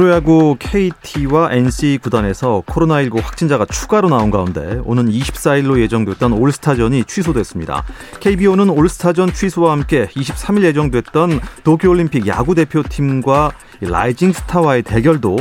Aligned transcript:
프로야구 0.00 0.56
KT와 0.58 1.52
NC 1.52 1.98
구단에서 2.02 2.62
코로나19 2.64 3.20
확진자가 3.20 3.66
추가로 3.66 4.08
나온 4.08 4.30
가운데 4.30 4.80
오는 4.86 5.10
24일로 5.10 5.78
예정됐던 5.78 6.32
올스타전이 6.32 7.04
취소됐습니다. 7.04 7.84
KBO는 8.20 8.70
올스타전 8.70 9.34
취소와 9.34 9.72
함께 9.72 10.06
23일 10.06 10.62
예정됐던 10.62 11.40
도쿄올림픽 11.64 12.26
야구 12.28 12.54
대표팀과 12.54 13.52
라이징 13.82 14.32
스타와의 14.32 14.84
대결도 14.84 15.36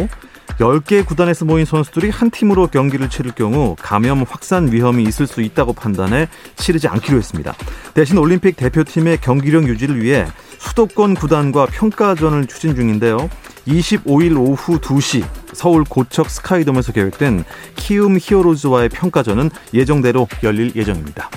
10개 0.59 1.05
구단에서 1.05 1.45
모인 1.45 1.63
선수들이 1.63 2.09
한 2.09 2.29
팀으로 2.29 2.67
경기를 2.67 3.09
치를 3.09 3.31
경우 3.31 3.77
감염 3.79 4.23
확산 4.27 4.73
위험이 4.73 5.03
있을 5.03 5.25
수 5.25 5.41
있다고 5.41 5.71
판단해 5.71 6.27
치르지 6.57 6.89
않기로 6.89 7.17
했습니다. 7.17 7.53
대신 7.93 8.17
올림픽 8.17 8.57
대표팀의 8.57 9.21
경기력 9.21 9.69
유지를 9.69 10.03
위해 10.03 10.27
수도권 10.57 11.13
구단과 11.13 11.67
평가전을 11.67 12.47
추진 12.47 12.75
중인데요. 12.75 13.29
25일 13.67 14.37
오후 14.37 14.79
2시 14.79 15.23
서울 15.53 15.83
고척 15.83 16.29
스카이돔에서 16.29 16.93
계획된 16.93 17.43
키움 17.75 18.17
히어로즈와의 18.19 18.89
평가전은 18.89 19.49
예정대로 19.73 20.27
열릴 20.43 20.75
예정입니다. 20.75 21.29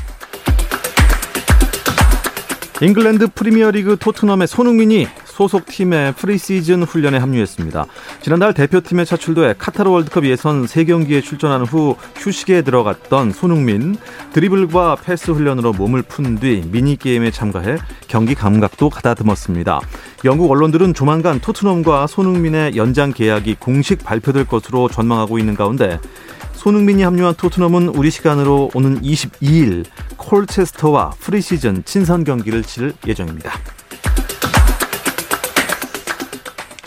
잉글랜드 2.80 3.28
프리미어리그 3.28 3.96
토트넘의 3.98 4.48
손흥민이 4.48 5.06
소속 5.32 5.64
팀의 5.64 6.12
프리시즌 6.12 6.82
훈련에 6.82 7.16
합류했습니다. 7.16 7.86
지난달 8.20 8.52
대표팀에 8.52 9.06
차출돼 9.06 9.54
카타르 9.56 9.88
월드컵 9.88 10.26
예선 10.26 10.66
3경기에 10.66 11.22
출전한 11.22 11.62
후 11.62 11.96
휴식에 12.16 12.60
들어갔던 12.60 13.32
손흥민 13.32 13.96
드리블과 14.34 14.98
패스 15.02 15.30
훈련으로 15.30 15.72
몸을 15.72 16.02
푼 16.02 16.32
뒤 16.38 16.62
미니게임에 16.70 17.30
참가해 17.30 17.76
경기 18.08 18.34
감각도 18.34 18.90
가다듬었습니다. 18.90 19.80
영국 20.24 20.50
언론들은 20.50 20.92
조만간 20.92 21.40
토트넘과 21.40 22.06
손흥민의 22.06 22.76
연장 22.76 23.12
계약이 23.12 23.56
공식 23.58 24.04
발표될 24.04 24.46
것으로 24.46 24.88
전망하고 24.88 25.38
있는 25.38 25.54
가운데 25.54 25.98
손흥민이 26.54 27.02
합류한 27.02 27.34
토트넘은 27.36 27.88
우리 27.88 28.10
시간으로 28.10 28.70
오는 28.74 29.00
22일 29.00 29.84
콜체스터와 30.16 31.10
프리시즌 31.18 31.84
친선 31.84 32.24
경기를 32.24 32.62
치를 32.62 32.92
예정입니다. 33.06 33.52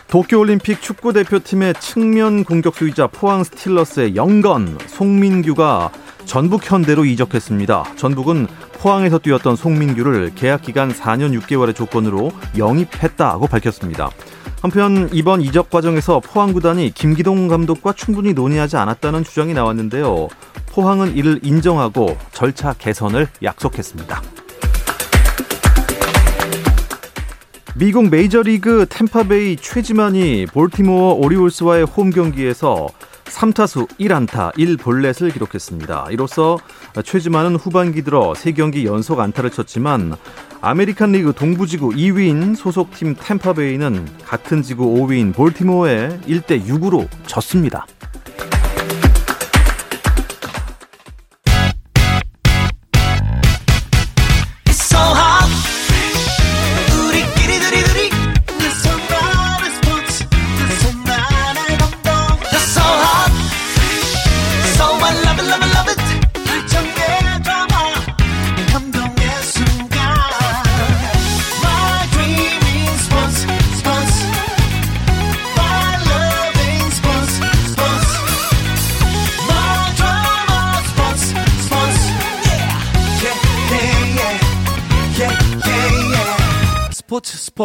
도쿄올림픽 0.08 0.82
축구대표팀의 0.82 1.74
측면 1.80 2.44
공격수이자 2.44 3.08
포항 3.08 3.44
스틸러스의 3.44 4.16
영건 4.16 4.78
송민규가 4.88 5.92
전북 6.26 6.70
현대로 6.70 7.06
이적했습니다. 7.06 7.96
전북은 7.96 8.48
포항에서 8.74 9.20
뛰었던 9.20 9.56
송민규를 9.56 10.34
계약 10.36 10.62
기간 10.62 10.92
4년 10.92 11.40
6개월의 11.40 11.76
조건으로 11.76 12.32
영입했다고 12.58 13.48
밝혔습니다. 13.48 14.10
한편 14.62 15.10
이번 15.12 15.42
이적 15.42 15.70
과정에서 15.70 16.20
포항 16.20 16.54
구단이 16.54 16.92
김기동 16.94 17.48
감독과 17.48 17.94
충분히 17.94 18.34
논의하지 18.34 18.78
않았다는 18.78 19.24
주장이 19.24 19.54
나왔는데요. 19.54 20.28
포항은 20.72 21.16
이를 21.16 21.40
인정하고 21.44 22.18
절차 22.32 22.74
개선을 22.74 23.28
약속했습니다. 23.44 24.45
미국 27.78 28.10
메이저리그 28.10 28.86
템파베이 28.90 29.58
최지만이 29.58 30.46
볼티모어 30.46 31.16
오리올스와의 31.16 31.84
홈 31.84 32.10
경기에서 32.10 32.88
3타수 33.26 33.90
1안타 34.00 34.54
1볼넷을 34.54 35.34
기록했습니다. 35.34 36.08
이로써 36.12 36.58
최지만은 37.04 37.58
후반기 37.58 38.02
들어 38.02 38.32
3경기 38.32 38.86
연속 38.86 39.20
안타를 39.20 39.50
쳤지만 39.50 40.16
아메리칸 40.62 41.12
리그 41.12 41.34
동부지구 41.34 41.90
2위인 41.90 42.56
소속팀 42.56 43.18
탬파베이는 43.20 44.08
같은 44.24 44.62
지구 44.62 44.86
5위인 44.96 45.34
볼티모어에 45.34 46.22
1대 46.28 46.66
6으로 46.66 47.10
졌습니다. 47.28 47.86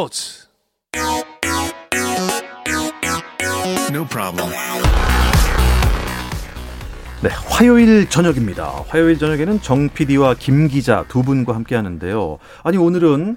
스포츠 0.00 0.48
No 3.92 4.06
problem. 4.06 4.50
네, 7.22 7.28
화요일 7.28 8.08
저녁입니다. 8.08 8.84
화요일 8.88 9.18
저녁에는 9.18 9.60
정 9.60 9.90
PD와 9.90 10.36
김 10.38 10.68
기자 10.68 11.04
두 11.08 11.22
분과 11.22 11.54
함께 11.54 11.74
하는데요. 11.76 12.38
아니 12.62 12.78
오늘은 12.78 13.36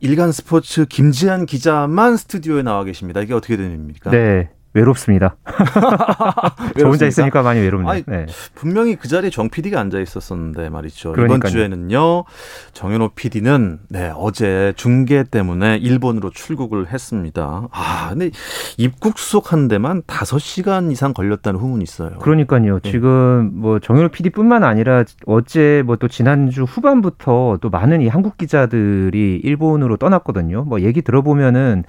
일간 0.00 0.32
스포츠 0.32 0.86
김지한 0.86 1.46
기자만 1.46 2.16
스튜디오에 2.16 2.62
나와 2.62 2.82
계십니다. 2.82 3.20
이게 3.20 3.34
어떻게 3.34 3.54
일입니까? 3.54 4.10
네. 4.10 4.50
외롭습니다. 4.72 5.36
저 6.78 6.86
혼자 6.88 7.06
있으니까 7.06 7.42
많이 7.42 7.60
외롭네요. 7.60 7.90
아니, 7.90 8.02
네. 8.06 8.26
분명히 8.54 8.96
그 8.96 9.08
자리에 9.08 9.30
정 9.30 9.48
PD가 9.48 9.78
앉아 9.80 10.00
있었었는데 10.00 10.68
말이죠. 10.68 11.12
그러니까요. 11.12 11.36
이번 11.38 11.50
주에는요. 11.50 12.24
정현호 12.72 13.10
PD는 13.14 13.78
네, 13.88 14.12
어제 14.16 14.72
중계 14.76 15.22
때문에 15.22 15.76
일본으로 15.76 16.30
출국을 16.30 16.88
했습니다. 16.88 17.68
아, 17.70 18.08
근데 18.10 18.30
입국 18.78 19.18
수속한 19.18 19.68
데만 19.68 20.02
5시간 20.02 20.90
이상 20.90 21.12
걸렸다는 21.14 21.60
후문이 21.60 21.84
있어요. 21.84 22.18
그러니까요. 22.18 22.80
네. 22.80 22.90
지금 22.90 23.50
뭐 23.54 23.78
정현호 23.78 24.08
PD뿐만 24.08 24.64
아니라 24.64 25.04
어제 25.26 25.84
뭐 25.86 26.00
또 26.00 26.08
지난주 26.08 26.64
후반부터 26.64 27.58
또 27.60 27.70
많은 27.70 28.00
이 28.00 28.08
한국 28.08 28.36
기자들이 28.38 29.40
일본으로 29.44 29.96
떠났거든요. 29.98 30.64
뭐 30.64 30.80
얘기 30.80 31.02
들어보면은 31.02 31.84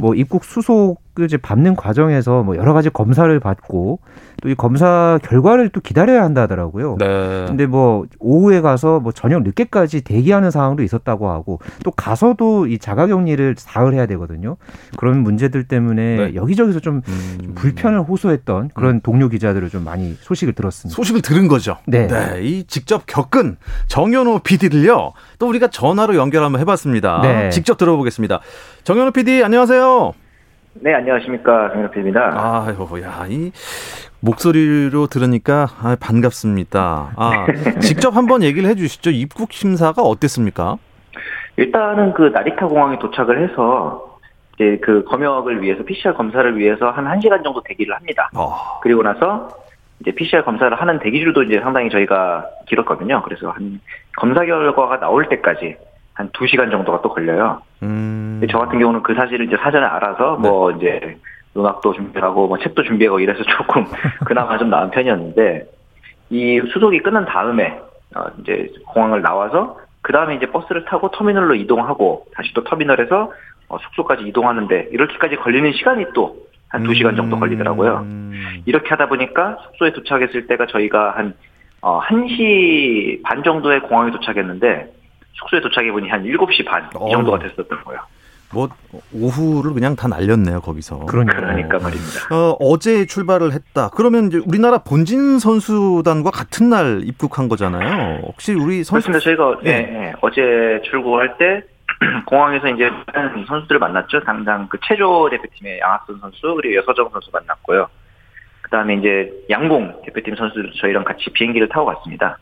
뭐 0.00 0.14
입국 0.14 0.44
수속 0.44 1.02
이제 1.20 1.36
밟는 1.36 1.76
과정에서 1.76 2.42
뭐 2.42 2.56
여러 2.56 2.72
가지 2.72 2.88
검사를 2.88 3.38
받고 3.38 3.98
또 4.42 4.52
이 4.52 4.54
검사 4.54 5.18
결과를 5.22 5.70
또 5.70 5.80
기다려야 5.80 6.22
한다 6.22 6.42
하더라고요. 6.42 6.96
네. 6.98 7.44
근데 7.46 7.66
뭐 7.66 8.06
오후에 8.18 8.60
가서 8.60 9.00
뭐 9.00 9.12
저녁 9.12 9.42
늦게까지 9.42 10.02
대기하는 10.02 10.50
상황도 10.50 10.82
있었다고 10.82 11.30
하고 11.30 11.60
또 11.84 11.90
가서도 11.90 12.66
이 12.66 12.78
자가격리를 12.78 13.54
사흘 13.58 13.94
해야 13.94 14.06
되거든요. 14.06 14.56
그런 14.96 15.22
문제들 15.22 15.64
때문에 15.64 16.16
네. 16.16 16.34
여기저기서 16.34 16.80
좀, 16.80 17.02
음. 17.06 17.38
좀, 17.42 17.54
불편을 17.54 18.02
호소했던 18.02 18.70
그런 18.74 18.96
음. 18.96 19.00
동료 19.02 19.28
기자들을 19.28 19.70
좀 19.70 19.84
많이 19.84 20.16
소식을 20.20 20.54
들었습니다. 20.54 20.94
소식을 20.94 21.22
들은 21.22 21.48
거죠. 21.48 21.78
네. 21.86 22.06
네. 22.06 22.42
이 22.42 22.64
직접 22.64 23.04
겪은 23.06 23.56
정현호 23.88 24.40
PD들요. 24.40 25.12
또 25.38 25.48
우리가 25.48 25.68
전화로 25.68 26.16
연결 26.16 26.44
한번 26.44 26.60
해봤습니다. 26.60 27.20
네. 27.22 27.50
직접 27.50 27.78
들어보겠습니다. 27.78 28.40
정현호 28.84 29.12
PD 29.12 29.44
안녕하세요. 29.44 29.81
네, 30.74 30.94
안녕하십니까. 30.94 31.70
정현호PD입니다. 31.70 32.64
아유, 32.66 33.02
야, 33.02 33.26
이 33.28 33.52
목소리로 34.20 35.06
들으니까 35.08 35.66
아, 35.82 35.96
반갑습니다. 36.00 37.12
아, 37.16 37.46
직접 37.82 38.16
한번 38.16 38.42
얘기를 38.42 38.68
해 38.68 38.74
주시죠. 38.74 39.10
입국 39.10 39.52
심사가 39.52 40.02
어땠습니까? 40.02 40.76
일단은 41.56 42.14
그 42.14 42.22
나리타 42.22 42.66
공항에 42.66 42.98
도착을 42.98 43.48
해서 43.48 44.18
이제 44.54 44.78
그 44.82 45.04
검역을 45.04 45.62
위해서 45.62 45.82
PCR 45.84 46.14
검사를 46.14 46.56
위해서 46.56 46.90
한 46.90 47.04
1시간 47.04 47.42
정도 47.44 47.62
대기를 47.62 47.94
합니다. 47.94 48.30
어. 48.34 48.80
그리고 48.82 49.02
나서 49.02 49.48
이제 50.00 50.12
PCR 50.12 50.44
검사를 50.44 50.74
하는 50.80 50.98
대기줄도 50.98 51.42
이제 51.44 51.60
상당히 51.60 51.90
저희가 51.90 52.46
길었거든요. 52.66 53.22
그래서 53.24 53.50
한 53.50 53.80
검사 54.16 54.44
결과가 54.44 55.00
나올 55.00 55.28
때까지 55.28 55.76
한 56.14 56.28
2시간 56.30 56.70
정도가 56.70 57.00
또 57.02 57.08
걸려요. 57.08 57.62
음. 57.82 58.40
저 58.50 58.58
같은 58.58 58.78
경우는 58.78 59.02
그 59.02 59.14
사실을 59.14 59.46
이제 59.46 59.56
사전에 59.56 59.84
알아서 59.84 60.36
뭐 60.36 60.70
네. 60.72 60.76
이제 60.78 61.18
음악도 61.56 61.92
준비하고 61.94 62.48
뭐 62.48 62.58
책도 62.58 62.82
준비하고 62.82 63.20
이래서 63.20 63.42
조금 63.56 63.84
그나마 64.24 64.58
좀 64.58 64.70
나은 64.70 64.90
편이었는데 64.90 65.64
이 66.30 66.60
수속이 66.72 67.00
끝난 67.00 67.24
다음에 67.24 67.80
어 68.14 68.24
이제 68.40 68.70
공항을 68.88 69.22
나와서 69.22 69.78
그 70.02 70.12
다음에 70.12 70.34
이제 70.34 70.46
버스를 70.46 70.84
타고 70.84 71.10
터미널로 71.10 71.54
이동하고 71.54 72.26
다시 72.34 72.52
또 72.54 72.64
터미널에서 72.64 73.32
어 73.68 73.78
숙소까지 73.78 74.24
이동하는데 74.24 74.88
이렇게까지 74.92 75.36
걸리는 75.36 75.72
시간이 75.72 76.06
또 76.14 76.52
한 76.72 76.84
2시간 76.84 77.16
정도 77.16 77.38
걸리더라고요. 77.38 77.98
음. 77.98 78.62
이렇게 78.64 78.88
하다 78.88 79.08
보니까 79.08 79.58
숙소에 79.64 79.92
도착했을 79.92 80.46
때가 80.46 80.66
저희가 80.66 81.10
한 81.10 81.34
어, 81.82 82.00
1시 82.00 83.22
반 83.22 83.42
정도에 83.42 83.80
공항에 83.80 84.10
도착했는데 84.10 84.90
숙소에 85.34 85.60
도착해보니 85.60 86.08
한 86.08 86.22
7시 86.24 86.64
반 86.66 86.84
이 86.84 87.10
정도가 87.10 87.38
됐었던 87.38 87.84
거예요. 87.84 88.00
뭐 88.54 88.68
오후를 89.14 89.72
그냥 89.72 89.96
다 89.96 90.08
날렸네요 90.08 90.60
거기서. 90.60 91.06
그러니까, 91.06 91.36
그러니까 91.40 91.78
말입니다. 91.78 92.34
어, 92.34 92.54
어제 92.60 93.06
출발을 93.06 93.52
했다. 93.52 93.88
그러면 93.96 94.26
이제 94.26 94.38
우리나라 94.46 94.78
본진 94.78 95.38
선수단과 95.38 96.30
같은 96.30 96.68
날 96.68 97.00
입국한 97.04 97.48
거잖아요. 97.48 98.18
혹시 98.26 98.52
우리 98.52 98.84
선수? 98.84 99.08
그렇습니다. 99.08 99.20
저희가 99.20 99.60
네. 99.62 99.82
네, 99.86 99.90
네. 99.98 100.12
어제 100.20 100.82
출국할 100.84 101.38
때 101.38 101.62
공항에서 102.26 102.68
이제 102.68 102.90
선수들을 103.48 103.78
만났죠. 103.78 104.20
당장 104.24 104.68
그 104.68 104.76
체조 104.86 105.30
대표팀의 105.30 105.78
양학선 105.80 106.18
선수 106.20 106.54
그리고 106.56 106.74
여서정 106.76 107.08
선수 107.10 107.30
만났고요. 107.32 107.88
그다음에 108.60 108.96
이제 108.96 109.32
양봉 109.48 110.02
대표팀 110.04 110.36
선수들 110.36 110.72
저희랑 110.78 111.04
같이 111.04 111.30
비행기를 111.32 111.70
타고 111.70 111.86
갔습니다. 111.86 112.36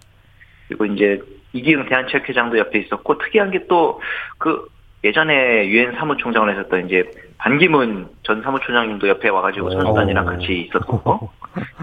그리고 0.67 0.87
이제 0.87 1.21
이기흥 1.53 1.87
대한체육회장도 1.87 2.59
옆에 2.59 2.79
있었고 2.81 3.19
특이한 3.19 3.51
게 3.51 3.67
또 3.67 4.01
그 4.39 4.69
예전에 5.03 5.67
유엔 5.69 5.93
사무총장을 5.93 6.51
했었던 6.53 6.87
이제 6.87 7.11
반기문 7.39 8.09
전 8.23 8.43
사무총장님도 8.43 9.09
옆에 9.09 9.31
와가지고 9.31 9.71
선수단이랑 9.71 10.27
같이 10.27 10.69
있었고 10.69 11.31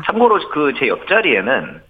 참고로 0.05 0.37
그 0.49 0.71
제 0.77 0.87
옆자리에는 0.87 1.81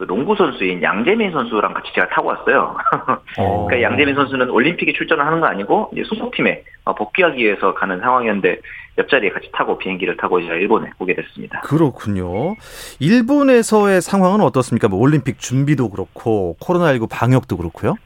그 0.00 0.06
농구 0.06 0.34
선수인 0.34 0.82
양재민 0.82 1.30
선수랑 1.30 1.74
같이 1.74 1.92
제가 1.94 2.08
타고 2.08 2.28
왔어요. 2.28 2.74
어. 3.38 3.66
그러니까 3.66 3.90
양재민 3.90 4.14
선수는 4.14 4.48
올림픽에 4.48 4.94
출전을 4.94 5.26
하는 5.26 5.40
거 5.40 5.46
아니고 5.46 5.90
이제 5.92 6.02
소속팀에 6.04 6.64
복귀하기 6.96 7.36
위해서 7.36 7.74
가는 7.74 8.00
상황이었는데 8.00 8.60
옆자리에 8.96 9.28
같이 9.28 9.50
타고 9.52 9.76
비행기를 9.76 10.16
타고 10.16 10.40
이제 10.40 10.50
일본에 10.54 10.90
오게 10.98 11.14
됐습니다. 11.14 11.60
그렇군요. 11.60 12.54
일본에서의 12.98 14.00
상황은 14.00 14.40
어떻습니까? 14.40 14.88
뭐 14.88 14.98
올림픽 14.98 15.38
준비도 15.38 15.90
그렇고 15.90 16.56
코로나19 16.62 17.06
방역도 17.10 17.58
그렇고요. 17.58 17.96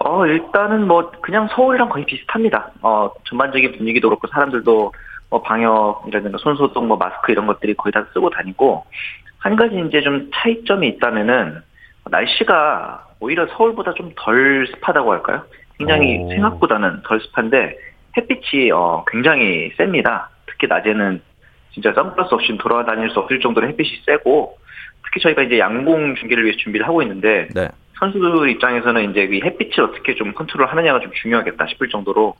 어 0.00 0.26
일단은 0.26 0.88
뭐 0.88 1.12
그냥 1.22 1.48
서울이랑 1.54 1.88
거의 1.88 2.04
비슷합니다. 2.04 2.72
어 2.82 3.12
전반적인 3.28 3.78
분위기도 3.78 4.08
그렇고 4.08 4.26
사람들도 4.26 4.92
뭐 5.30 5.42
방역이라든가 5.42 6.38
손소독, 6.38 6.84
뭐 6.84 6.96
마스크 6.96 7.30
이런 7.30 7.46
것들이 7.46 7.74
거의 7.74 7.92
다 7.92 8.04
쓰고 8.12 8.30
다니고 8.30 8.84
한 9.46 9.54
가지 9.54 9.80
이제 9.86 10.00
좀 10.00 10.28
차이점이 10.34 10.88
있다면은 10.88 11.62
날씨가 12.10 13.06
오히려 13.20 13.46
서울보다 13.46 13.94
좀 13.94 14.10
덜 14.16 14.66
습하다고 14.66 15.12
할까요? 15.12 15.44
굉장히 15.78 16.18
오. 16.18 16.28
생각보다는 16.30 17.02
덜 17.04 17.20
습한데 17.20 17.76
햇빛이 18.16 18.72
어 18.72 19.04
굉장히 19.06 19.70
셉니다. 19.76 20.30
특히 20.46 20.66
낮에는 20.66 21.22
진짜 21.72 21.92
선글라스 21.92 22.34
없이 22.34 22.56
돌아다닐 22.58 23.08
수 23.10 23.20
없을 23.20 23.38
정도로 23.38 23.68
햇빛이 23.68 24.02
세고 24.04 24.58
특히 25.04 25.20
저희가 25.20 25.42
이제 25.42 25.60
양궁 25.60 26.16
중계를 26.16 26.42
위해서 26.42 26.58
준비를 26.58 26.84
하고 26.88 27.02
있는데 27.02 27.46
네. 27.54 27.68
선수들 28.00 28.50
입장에서는 28.50 29.10
이제 29.12 29.28
이 29.30 29.40
햇빛을 29.42 29.84
어떻게 29.84 30.16
좀 30.16 30.32
컨트롤 30.34 30.66
하느냐가 30.66 30.98
좀 30.98 31.12
중요하겠다 31.22 31.66
싶을 31.68 31.88
정도로 31.88 32.34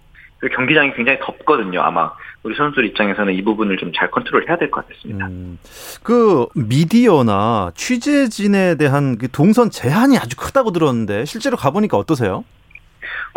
경기장이 0.55 0.93
굉장히 0.95 1.19
덥거든요. 1.23 1.81
아마 1.81 2.13
우리 2.43 2.55
선수들 2.55 2.85
입장에서는 2.87 3.33
이 3.35 3.43
부분을 3.43 3.77
좀 3.79 3.93
잘 3.95 4.11
컨트롤해야 4.11 4.57
될 4.59 4.71
것 4.71 4.87
같습니다. 4.89 5.27
음, 5.27 5.59
그 6.03 6.47
미디어나 6.55 7.73
취재진에 7.75 8.77
대한 8.77 9.17
그 9.19 9.29
동선 9.31 9.71
제한이 9.71 10.19
아주 10.19 10.37
크다고 10.37 10.71
들었는데 10.73 11.25
실제로 11.25 11.57
가보니까 11.57 11.97
어떠세요? 11.97 12.45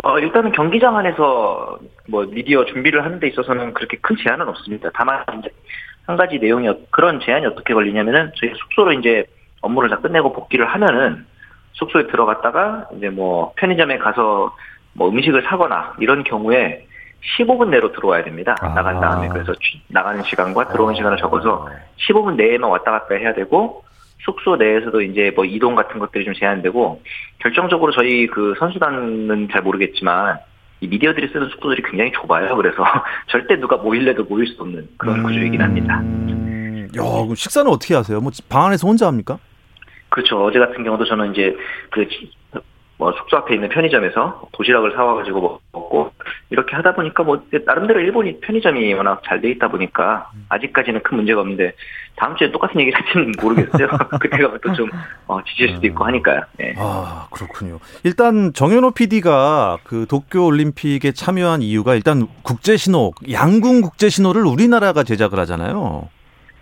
어, 0.02 0.18
일단은 0.18 0.52
경기장 0.52 0.96
안에서 0.96 1.78
뭐 2.08 2.24
미디어 2.26 2.64
준비를 2.66 3.04
하는 3.04 3.18
데 3.20 3.28
있어서는 3.28 3.74
그렇게 3.74 3.96
큰 4.00 4.16
제한은 4.22 4.48
없습니다. 4.48 4.90
다만 4.94 5.24
이제 5.38 5.48
한 6.06 6.16
가지 6.16 6.38
내용이 6.38 6.68
그런 6.90 7.20
제한이 7.20 7.46
어떻게 7.46 7.74
걸리냐면은 7.74 8.32
저희 8.36 8.52
숙소로 8.54 8.92
이제 8.94 9.24
업무를 9.62 9.88
다 9.90 9.96
끝내고 9.98 10.32
복귀를 10.32 10.66
하면은 10.66 11.26
숙소에 11.72 12.06
들어갔다가 12.08 12.88
이제 12.96 13.08
뭐 13.10 13.52
편의점에 13.56 13.98
가서 13.98 14.54
뭐 14.92 15.08
음식을 15.08 15.42
사거나 15.44 15.94
이런 16.00 16.24
경우에 16.24 16.86
15분 17.38 17.68
내로 17.68 17.92
들어와야 17.92 18.24
됩니다. 18.24 18.56
아. 18.60 18.68
나간 18.68 19.00
다음에 19.00 19.28
그래서 19.28 19.52
나가는 19.88 20.22
시간과 20.22 20.68
들어오는 20.68 20.94
아. 20.94 20.96
시간을 20.96 21.18
적어서 21.18 21.68
15분 22.08 22.36
내에만 22.36 22.70
왔다 22.70 22.90
갔다 22.92 23.14
해야 23.14 23.34
되고 23.34 23.84
숙소 24.24 24.56
내에서도 24.56 25.00
이제 25.02 25.32
뭐 25.34 25.44
이동 25.44 25.74
같은 25.74 25.98
것들이 25.98 26.24
좀 26.24 26.34
제한되고 26.34 27.02
결정적으로 27.38 27.92
저희 27.92 28.26
그 28.26 28.54
선수단은 28.58 29.48
잘 29.50 29.62
모르겠지만 29.62 30.38
이 30.80 30.88
미디어들이 30.88 31.28
쓰는 31.32 31.48
숙소들이 31.50 31.82
굉장히 31.82 32.12
좁아요. 32.12 32.56
그래서 32.56 32.82
절대 33.28 33.56
누가 33.56 33.76
모일래도 33.76 34.24
모일 34.24 34.46
수 34.46 34.60
없는 34.62 34.88
그런 34.96 35.20
음. 35.20 35.22
구조이긴 35.24 35.60
합니다. 35.60 35.94
야, 36.96 37.02
그럼 37.02 37.34
식사는 37.34 37.70
어떻게 37.70 37.94
하세요? 37.94 38.20
뭐 38.20 38.30
방 38.48 38.66
안에서 38.66 38.86
혼자 38.88 39.06
합니까? 39.06 39.38
그렇죠. 40.08 40.44
어제 40.44 40.58
같은 40.58 40.82
경우도 40.82 41.04
저는 41.04 41.32
이제 41.32 41.54
그 41.90 42.06
뭐 43.00 43.12
숙소 43.12 43.38
앞에 43.38 43.54
있는 43.54 43.70
편의점에서 43.70 44.48
도시락을 44.52 44.92
사와가지고 44.92 45.58
먹고 45.72 46.12
이렇게 46.50 46.76
하다 46.76 46.94
보니까 46.94 47.22
뭐 47.22 47.42
나름대로 47.64 47.98
일본이 47.98 48.38
편의점이 48.40 48.92
워낙 48.92 49.22
잘 49.24 49.40
돼 49.40 49.50
있다 49.52 49.68
보니까 49.68 50.30
아직까지는 50.50 51.02
큰 51.02 51.16
문제가 51.16 51.40
없는데 51.40 51.72
다음 52.16 52.36
주에 52.36 52.52
똑같은 52.52 52.78
얘기를 52.78 53.00
할지는 53.00 53.32
모르겠어요. 53.40 53.88
그때가 54.20 54.58
또좀 54.62 54.90
어, 55.26 55.42
지칠 55.44 55.74
수도 55.74 55.86
있고 55.86 56.04
하니까요. 56.04 56.42
네. 56.58 56.74
아 56.76 57.26
그렇군요. 57.30 57.78
일단 58.04 58.52
정현호 58.52 58.90
PD가 58.90 59.78
그 59.84 60.04
도쿄 60.06 60.44
올림픽에 60.44 61.12
참여한 61.12 61.62
이유가 61.62 61.94
일단 61.94 62.26
국제 62.42 62.76
신호 62.76 63.12
양궁 63.32 63.80
국제 63.80 64.10
신호를 64.10 64.44
우리나라가 64.44 65.04
제작을 65.04 65.38
하잖아요. 65.38 66.10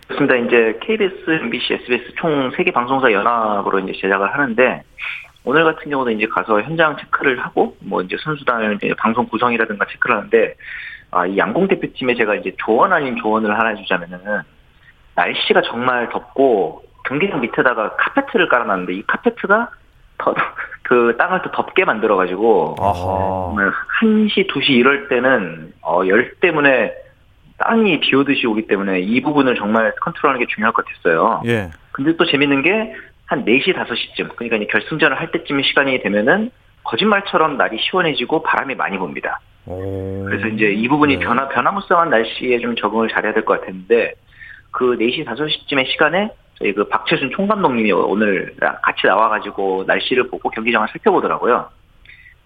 그렇습니다. 0.07 0.35
이제 0.37 0.79
KBS, 0.81 1.29
MBC, 1.43 1.73
SBS 1.73 2.13
총 2.15 2.49
3개 2.51 2.73
방송사 2.73 3.11
연합으로 3.11 3.79
이제 3.79 3.91
제작을 3.99 4.33
하는데 4.33 4.83
오늘 5.43 5.63
같은 5.63 5.89
경우도 5.89 6.11
이제 6.11 6.27
가서 6.27 6.61
현장 6.61 6.97
체크를 6.97 7.39
하고 7.39 7.75
뭐 7.79 8.01
이제 8.01 8.17
선수단을 8.21 8.75
이제 8.75 8.93
방송 8.97 9.25
구성이라든가 9.27 9.85
체크를 9.85 10.17
하는데 10.17 10.55
아, 11.11 11.25
이 11.25 11.37
양궁 11.37 11.67
대표팀에 11.67 12.15
제가 12.15 12.35
이제 12.35 12.53
조언 12.57 12.93
아닌 12.93 13.15
조언을 13.15 13.57
하나 13.57 13.69
해주자면은 13.69 14.19
날씨가 15.15 15.61
정말 15.63 16.09
덥고 16.09 16.83
경기장 17.05 17.41
밑에다가 17.41 17.95
카페트를 17.95 18.49
깔아놨는데 18.49 18.93
이 18.93 19.03
카페트가 19.07 19.69
더, 20.19 20.35
그 20.83 21.15
땅을 21.17 21.41
더 21.41 21.51
덥게 21.51 21.85
만들어가지고 21.85 22.75
정말 22.77 23.71
1시, 24.01 24.47
2시 24.49 24.69
이럴 24.69 25.07
때는 25.07 25.73
어, 25.81 26.01
열 26.07 26.35
때문에 26.35 26.93
땅이 27.57 27.99
비 27.99 28.15
오듯이 28.15 28.47
오기 28.47 28.67
때문에 28.67 28.99
이 29.01 29.21
부분을 29.21 29.55
정말 29.55 29.93
컨트롤하는 30.01 30.39
게 30.39 30.51
중요할 30.53 30.73
것 30.73 30.85
같았어요. 30.85 31.41
예. 31.45 31.69
근데 31.91 32.15
또 32.15 32.25
재밌는 32.25 32.61
게 32.61 32.95
한 33.29 33.45
4시, 33.45 33.75
5시쯤, 33.75 34.35
그러니까 34.35 34.71
결승전을 34.71 35.19
할 35.19 35.29
때쯤 35.31 35.61
시간이 35.61 36.01
되면은 36.01 36.49
거짓말처럼 36.83 37.57
날이 37.57 37.77
시원해지고 37.79 38.41
바람이 38.41 38.73
많이 38.73 38.97
봅니다. 38.97 39.39
오, 39.67 40.25
그래서 40.25 40.47
이제 40.47 40.71
이 40.71 40.87
부분이 40.87 41.17
네. 41.17 41.23
변화, 41.23 41.47
변화무쌍한 41.47 42.09
날씨에 42.09 42.59
좀 42.59 42.75
적응을 42.75 43.07
잘해야 43.09 43.33
될 43.33 43.45
것 43.45 43.59
같았는데, 43.59 44.13
그 44.71 44.97
4시, 44.97 45.25
5시쯤의 45.25 45.85
시간에 45.91 46.31
저희 46.55 46.73
그 46.73 46.87
박채순 46.87 47.29
총감독님이 47.35 47.91
오늘 47.91 48.55
같이 48.81 49.05
나와가지고 49.05 49.83
날씨를 49.85 50.27
보고 50.29 50.49
경기장을 50.49 50.87
살펴보더라고요. 50.87 51.69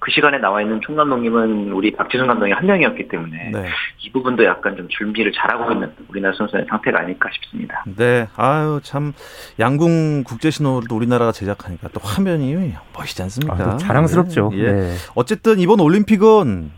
그 0.04 0.12
시간에 0.12 0.38
나와 0.38 0.62
있는 0.62 0.82
총감독님은 0.82 1.72
우리 1.72 1.94
박지순 1.94 2.28
감독이 2.28 2.52
한 2.52 2.66
명이었기 2.66 3.08
때문에 3.08 3.52
네. 3.54 3.70
이 4.00 4.12
부분도 4.12 4.44
약간 4.44 4.76
좀 4.76 4.86
준비를 4.90 5.32
잘하고 5.32 5.72
있는 5.72 5.94
우리나라 6.10 6.36
선수의 6.36 6.66
상태가 6.70 7.00
아닐까 7.00 7.30
싶습니다. 7.34 7.86
네, 7.96 8.28
아유 8.36 8.82
참 8.84 9.14
양궁 9.62 10.26
국제 10.26 10.52
신호를 10.52 10.90
우리나라가 10.92 11.32
제작하니까 11.32 11.88
또 11.94 12.02
화면이 12.04 12.74
멋있지 12.94 13.22
않습니까? 13.22 13.56
아, 13.56 13.78
자랑스럽죠. 13.78 14.50
네. 14.52 14.58
예. 14.58 14.72
네. 14.74 14.94
어쨌든 15.16 15.60
이번 15.60 15.80
올림픽은 15.80 16.72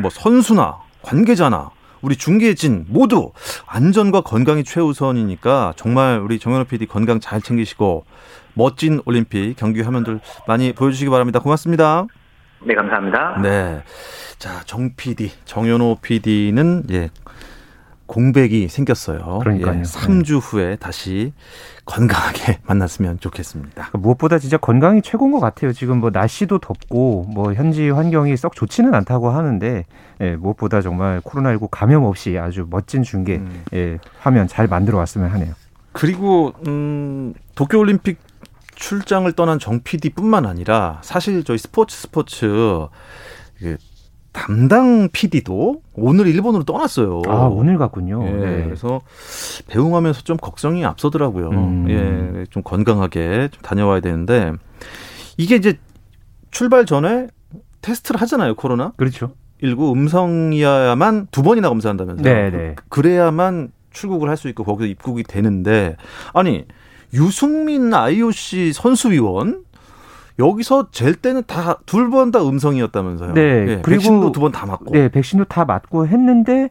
뭐 0.00 0.10
선수나 0.10 0.78
관계자나 1.02 1.70
우리 2.00 2.16
중계진 2.16 2.86
모두 2.88 3.30
안전과 3.68 4.22
건강이 4.22 4.64
최우선이니까 4.64 5.74
정말 5.76 6.18
우리 6.18 6.40
정현호 6.40 6.64
PD 6.64 6.86
건강 6.86 7.20
잘 7.20 7.40
챙기시고 7.40 8.04
멋진 8.54 9.00
올림픽 9.04 9.54
경기 9.56 9.82
화면들 9.82 10.18
많이 10.48 10.72
보여주시기 10.72 11.10
바랍니다. 11.10 11.38
고맙습니다. 11.38 12.08
네, 12.64 12.74
감사합니다. 12.74 13.38
네. 13.42 13.82
자, 14.38 14.60
정 14.64 14.90
PD, 14.96 15.30
정현호 15.44 15.98
PD는 16.02 16.84
예. 16.90 17.10
공백이 18.06 18.68
생겼어요. 18.68 19.38
그러니까요. 19.38 19.78
예, 19.78 19.82
3주 19.82 20.38
후에 20.42 20.76
다시 20.76 21.32
건강하게 21.86 22.58
만났으면 22.66 23.20
좋겠습니다. 23.20 23.70
그러니까 23.74 23.98
무엇보다 23.98 24.38
진짜 24.38 24.58
건강이 24.58 25.00
최고인 25.00 25.32
것 25.32 25.40
같아요. 25.40 25.72
지금 25.72 25.98
뭐 25.98 26.10
날씨도 26.12 26.58
덥고 26.58 27.26
뭐 27.32 27.54
현지 27.54 27.88
환경이 27.88 28.36
썩 28.36 28.54
좋지는 28.54 28.94
않다고 28.94 29.30
하는데 29.30 29.86
예, 30.20 30.36
무엇보다 30.36 30.82
정말 30.82 31.20
코로나19 31.22 31.68
감염 31.70 32.04
없이 32.04 32.38
아주 32.38 32.66
멋진 32.68 33.02
중계 33.02 33.36
음. 33.36 33.64
예, 33.72 33.98
화면 34.20 34.46
잘 34.46 34.66
만들어 34.66 34.98
왔으면 34.98 35.30
하네요. 35.30 35.54
그리고 35.92 36.52
음, 36.66 37.32
도쿄올림픽 37.54 38.18
출장을 38.82 39.30
떠난 39.32 39.60
정 39.60 39.80
PD뿐만 39.80 40.44
아니라 40.44 40.98
사실 41.02 41.44
저희 41.44 41.56
스포츠 41.56 41.96
스포츠 41.96 42.86
그 43.58 43.76
담당 44.32 45.08
PD도 45.12 45.82
오늘 45.94 46.26
일본으로 46.26 46.64
떠났어요. 46.64 47.22
아 47.28 47.44
오늘 47.44 47.78
갔군요. 47.78 48.26
예, 48.26 48.30
네. 48.32 48.64
그래서 48.64 49.02
배웅하면서 49.68 50.22
좀 50.22 50.36
걱정이 50.36 50.84
앞서더라고요. 50.84 51.50
음. 51.50 51.86
예, 51.90 52.44
좀 52.50 52.64
건강하게 52.64 53.50
좀 53.52 53.62
다녀와야 53.62 54.00
되는데 54.00 54.52
이게 55.36 55.54
이제 55.54 55.78
출발 56.50 56.84
전에 56.84 57.28
테스트를 57.82 58.20
하잖아요, 58.22 58.56
코로나. 58.56 58.92
그렇죠. 58.96 59.32
19 59.62 59.92
음성이어야만 59.92 61.28
두 61.30 61.42
번이나 61.44 61.68
검사한다면서요. 61.68 62.24
네, 62.24 62.50
네. 62.50 62.74
그래야만 62.88 63.70
출국을 63.92 64.28
할 64.28 64.36
수 64.36 64.48
있고 64.48 64.64
거기서 64.64 64.88
입국이 64.88 65.22
되는데 65.22 65.96
아니 66.32 66.64
유승민 67.14 67.92
IOC 67.92 68.72
선수위원 68.72 69.64
여기서 70.38 70.88
잴 70.92 71.14
때는 71.14 71.42
다 71.46 71.78
둘 71.86 72.08
번 72.10 72.30
다 72.32 72.42
음성이었다면서요. 72.42 73.34
네. 73.34 73.40
예, 73.42 73.66
그리고 73.82 74.00
백신도 74.00 74.32
두 74.32 74.40
번 74.40 74.52
다 74.52 74.64
맞고. 74.66 74.92
네, 74.92 75.08
백신도 75.08 75.44
다 75.44 75.64
맞고 75.64 76.06
했는데 76.06 76.70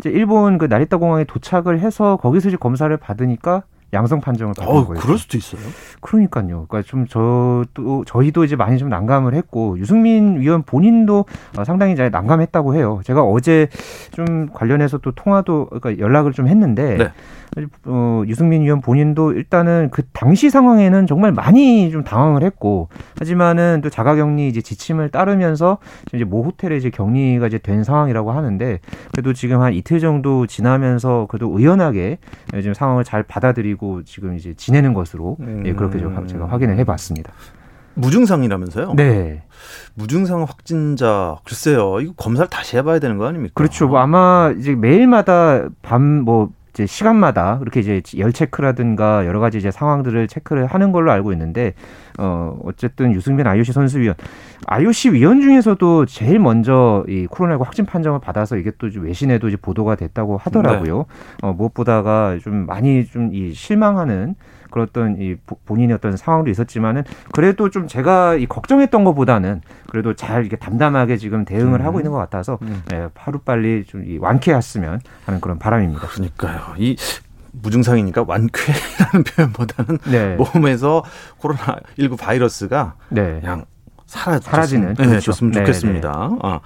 이제 0.00 0.08
일본 0.10 0.58
그 0.58 0.64
나리타 0.64 0.96
공항에 0.96 1.24
도착을 1.24 1.80
해서 1.80 2.16
거기서 2.16 2.48
이제 2.48 2.56
검사를 2.56 2.94
받으니까 2.96 3.64
양성 3.92 4.20
판정을 4.20 4.54
받은 4.56 4.72
어, 4.72 4.86
거예요. 4.86 5.00
그럴 5.00 5.18
수도 5.18 5.36
있어요. 5.36 5.60
그러니까요. 6.00 6.66
그러니까 6.66 6.82
좀 6.82 7.06
저도 7.06 8.04
저희도 8.06 8.44
이제 8.44 8.56
많이 8.56 8.78
좀 8.78 8.88
난감을 8.88 9.34
했고 9.34 9.78
유승민 9.78 10.40
위원 10.40 10.62
본인도 10.62 11.26
어, 11.58 11.64
상당히 11.64 11.94
잘 11.94 12.10
난감했다고 12.10 12.74
해요. 12.74 13.00
제가 13.04 13.22
어제 13.22 13.68
좀 14.12 14.48
관련해서 14.52 14.98
또 14.98 15.12
통화도 15.12 15.66
그러니까 15.66 16.02
연락을 16.02 16.32
좀 16.32 16.48
했는데 16.48 16.96
네. 16.96 17.12
어, 17.84 18.22
유승민 18.26 18.62
위원 18.62 18.80
본인도 18.80 19.32
일단은 19.32 19.90
그 19.90 20.02
당시 20.12 20.48
상황에는 20.48 21.06
정말 21.06 21.32
많이 21.32 21.90
좀 21.90 22.02
당황을 22.02 22.42
했고 22.42 22.88
하지만은 23.18 23.82
또 23.82 23.90
자가격리 23.90 24.48
이제 24.48 24.62
지침을 24.62 25.10
따르면서 25.10 25.76
이제 26.14 26.24
모 26.24 26.42
호텔에 26.44 26.78
이제 26.78 26.88
격리가 26.88 27.48
이제 27.48 27.58
된 27.58 27.84
상황이라고 27.84 28.32
하는데 28.32 28.80
그래도 29.12 29.34
지금 29.34 29.60
한 29.60 29.74
이틀 29.74 30.00
정도 30.00 30.46
지나면서 30.46 31.26
그래도 31.28 31.52
의연하게 31.54 32.18
지금 32.54 32.72
상황을 32.72 33.04
잘 33.04 33.22
받아들이고 33.22 33.81
지금 34.04 34.34
이제 34.36 34.54
지내는 34.54 34.94
것으로 34.94 35.36
음. 35.40 35.62
예, 35.66 35.72
그렇게 35.74 35.98
제가 36.28 36.46
확인을 36.48 36.78
해봤습니다. 36.78 37.32
무증상이라면서요? 37.94 38.94
네. 38.94 39.42
무증상 39.94 40.42
확진자 40.42 41.36
글쎄요 41.44 42.00
이거 42.00 42.14
검사를 42.14 42.48
다시 42.48 42.76
해봐야 42.76 42.98
되는 42.98 43.18
거 43.18 43.26
아닙니까? 43.26 43.52
그렇죠. 43.54 43.88
뭐 43.88 43.98
아마 43.98 44.52
이제 44.58 44.74
매일마다 44.74 45.68
밤뭐 45.82 46.50
이제 46.72 46.86
시간마다 46.86 47.58
그렇게 47.58 47.80
이제 47.80 48.00
열 48.16 48.32
체크라든가 48.32 49.26
여러 49.26 49.40
가지 49.40 49.58
이제 49.58 49.70
상황들을 49.70 50.26
체크를 50.28 50.66
하는 50.66 50.92
걸로 50.92 51.10
알고 51.12 51.32
있는데 51.32 51.74
어 52.18 52.58
어쨌든 52.64 53.12
유승민 53.12 53.46
IOC 53.46 53.72
선수위원 53.72 54.14
IOC 54.66 55.12
위원 55.12 55.40
중에서도 55.40 56.06
제일 56.06 56.38
먼저 56.38 57.04
이 57.08 57.26
코로나19 57.26 57.64
확진 57.64 57.84
판정을 57.86 58.20
받아서 58.20 58.56
이게 58.56 58.70
또 58.78 58.88
외신에도 58.94 59.48
이제 59.48 59.56
보도가 59.56 59.96
됐다고 59.96 60.38
하더라고요. 60.38 60.98
네. 60.98 61.04
어 61.42 61.52
무엇보다가 61.52 62.38
좀 62.42 62.66
많이 62.66 63.04
좀 63.06 63.32
이 63.32 63.54
실망하는 63.54 64.34
그런 64.72 64.88
어떤 64.88 65.20
이 65.20 65.36
본인의 65.66 65.94
어떤 65.94 66.16
상황도 66.16 66.50
있었지만은 66.50 67.04
그래도 67.32 67.70
좀 67.70 67.86
제가 67.86 68.34
이 68.34 68.46
걱정했던 68.46 69.04
것보다는 69.04 69.60
그래도 69.88 70.14
잘 70.14 70.40
이렇게 70.40 70.56
담담하게 70.56 71.18
지금 71.18 71.44
대응을 71.44 71.80
음. 71.80 71.86
하고 71.86 72.00
있는 72.00 72.10
것 72.10 72.18
같아서 72.18 72.58
음. 72.62 72.82
예, 72.92 73.08
하루 73.14 73.38
빨리 73.38 73.84
좀 73.84 74.04
완쾌했으면 74.18 75.00
하는 75.26 75.40
그런 75.40 75.58
바람입니다. 75.58 76.08
그러니까요. 76.08 76.74
이 76.78 76.96
무증상이니까 77.52 78.24
완쾌라는 78.26 79.24
표현보다는 79.36 79.98
네. 80.10 80.36
몸에서 80.36 81.04
코로나 81.36 81.76
19 81.98 82.16
바이러스가 82.16 82.94
네. 83.10 83.40
그냥 83.40 83.66
사라지는 84.06 84.94
네, 84.94 85.06
그렇죠. 85.06 85.32
줬으면 85.32 85.52
네, 85.52 85.60
좋겠습니다. 85.60 86.28
네. 86.32 86.38
아, 86.42 86.60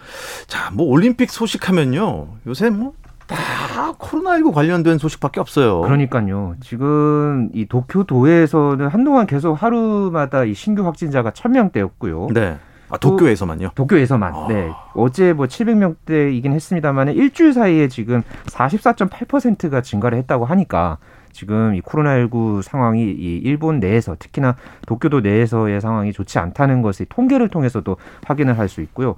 자, 0.46 0.70
뭐 0.72 0.86
올림픽 0.86 1.30
소식하면요. 1.30 2.28
요새 2.46 2.70
뭐 2.70 2.92
다 3.26 3.92
코로나19 3.98 4.52
관련된 4.52 4.98
소식밖에 4.98 5.40
없어요. 5.40 5.80
그러니까요. 5.80 6.54
지금 6.60 7.48
이 7.52 7.66
도쿄도에서는 7.66 8.86
한동안 8.88 9.26
계속 9.26 9.54
하루마다 9.54 10.44
이 10.44 10.54
신규 10.54 10.84
확진자가 10.86 11.30
1000명대였고요. 11.30 12.32
네. 12.32 12.58
아, 12.88 12.96
도쿄에서만요? 12.98 13.70
도쿄에서만. 13.74 14.32
아. 14.32 14.46
네. 14.48 14.70
어제 14.94 15.32
뭐 15.32 15.46
700명대이긴 15.46 16.52
했습니다만 16.52 17.08
일주일 17.08 17.52
사이에 17.52 17.88
지금 17.88 18.22
44.8%가 18.46 19.80
증가를 19.80 20.18
했다고 20.18 20.44
하니까 20.44 20.98
지금 21.32 21.74
이 21.74 21.82
코로나19 21.82 22.62
상황이 22.62 23.02
이 23.02 23.40
일본 23.44 23.78
내에서 23.80 24.16
특히나 24.18 24.56
도쿄도 24.86 25.20
내에서의 25.20 25.80
상황이 25.80 26.12
좋지 26.12 26.38
않다는 26.38 26.80
것을 26.80 27.06
통계를 27.06 27.48
통해서도 27.48 27.96
확인을 28.24 28.56
할 28.58 28.68
수 28.68 28.80
있고요. 28.80 29.16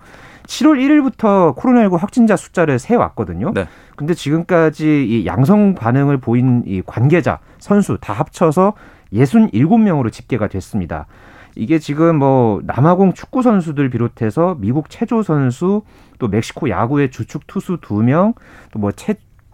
7월 0.48 0.78
1일부터 0.78 1.54
코로나19 1.56 1.98
확진자 1.98 2.34
숫자를 2.34 2.78
세 2.78 2.96
왔거든요. 2.96 3.52
네. 3.54 3.66
근데 3.96 4.14
지금까지 4.14 5.06
이 5.06 5.26
양성 5.26 5.74
반응을 5.74 6.16
보인 6.18 6.64
이 6.66 6.82
관계자, 6.84 7.38
선수 7.58 7.98
다 8.00 8.14
합쳐서 8.14 8.72
67명으로 9.12 10.10
집계가 10.10 10.48
됐습니다. 10.48 11.06
이게 11.54 11.78
지금 11.78 12.16
뭐 12.16 12.60
남아공 12.64 13.12
축구 13.12 13.42
선수들 13.42 13.90
비롯해서 13.90 14.56
미국 14.58 14.90
체조 14.90 15.22
선수 15.22 15.82
또 16.18 16.28
멕시코 16.28 16.70
야구의 16.70 17.10
주축 17.10 17.46
투수 17.46 17.78
2명 17.78 18.34
또뭐 18.72 18.92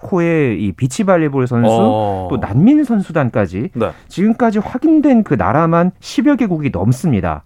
멕시코의 0.05 0.63
이 0.63 0.73
비치 0.73 1.05
발리볼 1.05 1.47
선수 1.47 1.71
어. 1.71 2.29
또 2.31 2.37
난민 2.37 2.85
선수단까지 2.85 3.71
네. 3.75 3.91
지금까지 4.09 4.59
확인된 4.61 5.25
그 5.25 5.35
나라만 5.35 5.91
10여 6.01 6.39
개국이 6.39 6.71
넘습니다. 6.71 7.43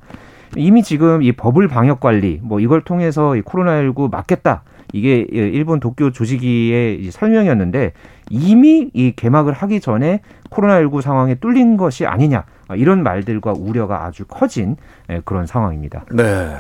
이미 0.57 0.83
지금 0.83 1.23
이 1.23 1.33
버블 1.33 1.69
방역 1.69 2.01
관리 2.01 2.41
뭐 2.43 2.61
이걸 2.61 2.83
통해서 2.83 3.37
이 3.37 3.43
코로나19 3.43 4.11
막겠다. 4.11 4.63
이게 4.93 5.27
일본 5.31 5.81
도쿄 5.81 6.11
조직위의 6.11 7.11
설명이었는데 7.11 7.93
이미 8.31 8.91
이 8.95 9.13
개막을 9.15 9.53
하기 9.53 9.81
전에 9.81 10.21
코로나19 10.51 11.03
상황에 11.03 11.35
뚫린 11.35 11.77
것이 11.77 12.07
아니냐 12.07 12.45
이런 12.75 13.03
말들과 13.03 13.53
우려가 13.53 14.05
아주 14.05 14.25
커진 14.27 14.77
예, 15.11 15.21
그런 15.25 15.47
상황입니다. 15.47 16.05
네. 16.13 16.57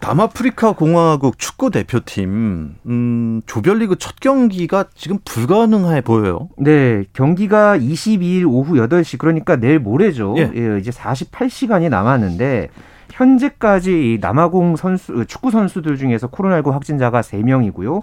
남아프리카 0.00 0.72
공화국 0.72 1.38
축구 1.38 1.70
대표팀 1.70 2.76
음, 2.86 3.42
조별리그 3.44 3.96
첫 3.96 4.18
경기가 4.18 4.86
지금 4.94 5.18
불가능해 5.24 6.00
보여요. 6.00 6.48
네, 6.56 7.04
경기가 7.12 7.76
22일 7.76 8.46
오후 8.48 8.76
8시 8.76 9.18
그러니까 9.18 9.56
내일 9.56 9.78
모레죠. 9.78 10.34
예. 10.38 10.50
예 10.54 10.78
이제 10.78 10.90
48시간이 10.90 11.90
남았는데 11.90 12.70
현재까지 13.20 14.18
남아공 14.22 14.76
선수 14.76 15.26
축구 15.26 15.50
선수들 15.50 15.98
중에서 15.98 16.28
코로나19 16.28 16.70
확진자가 16.70 17.20
3명이고요. 17.20 18.02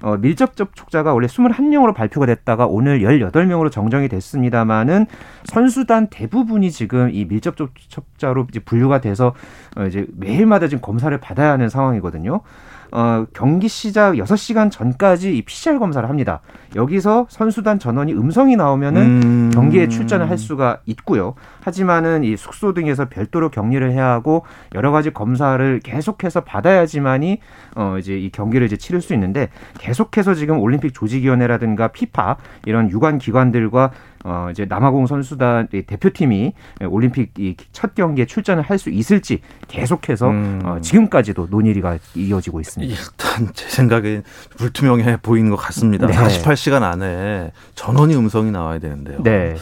어, 0.00 0.16
밀접 0.16 0.56
접촉자가 0.56 1.12
원래 1.12 1.26
21명으로 1.26 1.94
발표가 1.94 2.26
됐다가 2.26 2.66
오늘 2.66 3.00
18명으로 3.00 3.70
정정이 3.70 4.08
됐습니다마는 4.08 5.06
선수단 5.44 6.08
대부분이 6.08 6.70
지금 6.70 7.10
이 7.12 7.24
밀접 7.24 7.56
접촉자로 7.56 8.46
이제 8.50 8.60
분류가 8.60 9.00
돼서 9.00 9.34
어, 9.76 9.86
이제 9.86 10.06
매일마다 10.16 10.68
지금 10.68 10.82
검사를 10.82 11.16
받아야 11.18 11.52
하는 11.52 11.68
상황이거든요. 11.68 12.40
어, 12.90 13.26
경기 13.32 13.68
시작 13.68 14.14
6시간 14.14 14.70
전까지 14.70 15.36
이 15.36 15.42
PCR 15.42 15.78
검사를 15.78 16.08
합니다. 16.08 16.40
여기서 16.76 17.26
선수단 17.28 17.78
전원이 17.78 18.12
음성이 18.12 18.56
나오면은 18.56 19.02
음... 19.02 19.50
경기에 19.52 19.88
출전을 19.88 20.30
할 20.30 20.38
수가 20.38 20.80
있고요. 20.86 21.34
하지만은 21.60 22.24
이 22.24 22.36
숙소 22.36 22.72
등에서 22.72 23.08
별도로 23.08 23.50
격리를 23.50 23.90
해야 23.90 24.10
하고 24.10 24.44
여러 24.74 24.90
가지 24.90 25.10
검사를 25.10 25.80
계속해서 25.80 26.42
받아야지만이 26.42 27.40
어 27.76 27.96
이제 27.98 28.18
이 28.18 28.30
경기를 28.30 28.66
이제 28.66 28.76
치를 28.76 29.00
수 29.00 29.14
있는데 29.14 29.48
계속해서 29.78 30.34
지금 30.34 30.60
올림픽 30.60 30.94
조직위원회라든가 30.94 31.88
피파 31.88 32.36
이런 32.66 32.90
유관 32.90 33.18
기관들과 33.18 33.90
어 34.24 34.48
이제 34.50 34.64
남아공 34.64 35.06
선수단 35.06 35.68
대표팀이 35.68 36.52
올림픽 36.88 37.32
이첫 37.38 37.94
경기에 37.94 38.26
출전을 38.26 38.62
할 38.62 38.78
수 38.78 38.90
있을지 38.90 39.40
계속해서 39.66 40.28
음. 40.28 40.60
어 40.64 40.80
지금까지도 40.80 41.48
논의가 41.50 41.98
이어지고 42.14 42.60
있습니다. 42.60 42.94
일단 42.94 43.52
제 43.54 43.68
생각에 43.68 44.22
불투명해 44.56 45.18
보이는 45.22 45.50
것 45.50 45.56
같습니다. 45.56 46.06
네. 46.06 46.14
48시간 46.14 46.82
안에 46.82 47.52
전원이 47.74 48.14
음성이 48.16 48.50
나와야 48.52 48.78
되는데요. 48.78 49.20
네. 49.22 49.56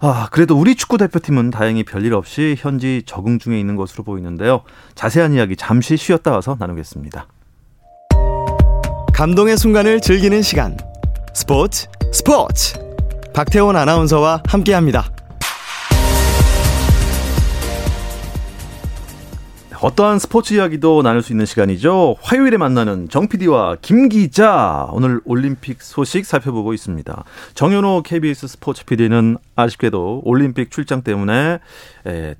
아, 0.00 0.28
그래도 0.32 0.58
우리 0.58 0.74
축구 0.74 0.98
대표팀은 0.98 1.50
다행히 1.50 1.84
별일 1.84 2.12
없이 2.14 2.56
현지 2.58 3.04
적응 3.06 3.38
중에 3.38 3.58
있는 3.58 3.76
것으로 3.76 4.02
보이는데요. 4.04 4.62
자세한 4.96 5.32
이야기 5.32 5.54
잠시 5.56 5.96
쉬었다 5.96 6.32
와서 6.32 6.56
나누겠습니다. 6.58 7.28
감동의 9.12 9.56
순간을 9.56 10.00
즐기는 10.00 10.42
시간. 10.42 10.76
스포츠 11.34 11.86
스포츠 12.12 12.91
박태원 13.32 13.76
아나운서와 13.76 14.42
함께합니다. 14.46 15.10
어떠한 19.82 20.20
스포츠 20.20 20.54
이야기도 20.54 21.02
나눌 21.02 21.22
수 21.22 21.32
있는 21.32 21.44
시간이죠. 21.44 22.14
화요일에 22.22 22.56
만나는 22.56 23.08
정 23.08 23.26
PD와 23.26 23.78
김 23.82 24.08
기자. 24.08 24.86
오늘 24.92 25.20
올림픽 25.24 25.82
소식 25.82 26.24
살펴보고 26.24 26.72
있습니다. 26.72 27.24
정현호 27.54 28.02
KBS 28.04 28.46
스포츠 28.46 28.84
PD는 28.84 29.38
아쉽게도 29.56 30.22
올림픽 30.24 30.70
출장 30.70 31.02
때문에 31.02 31.58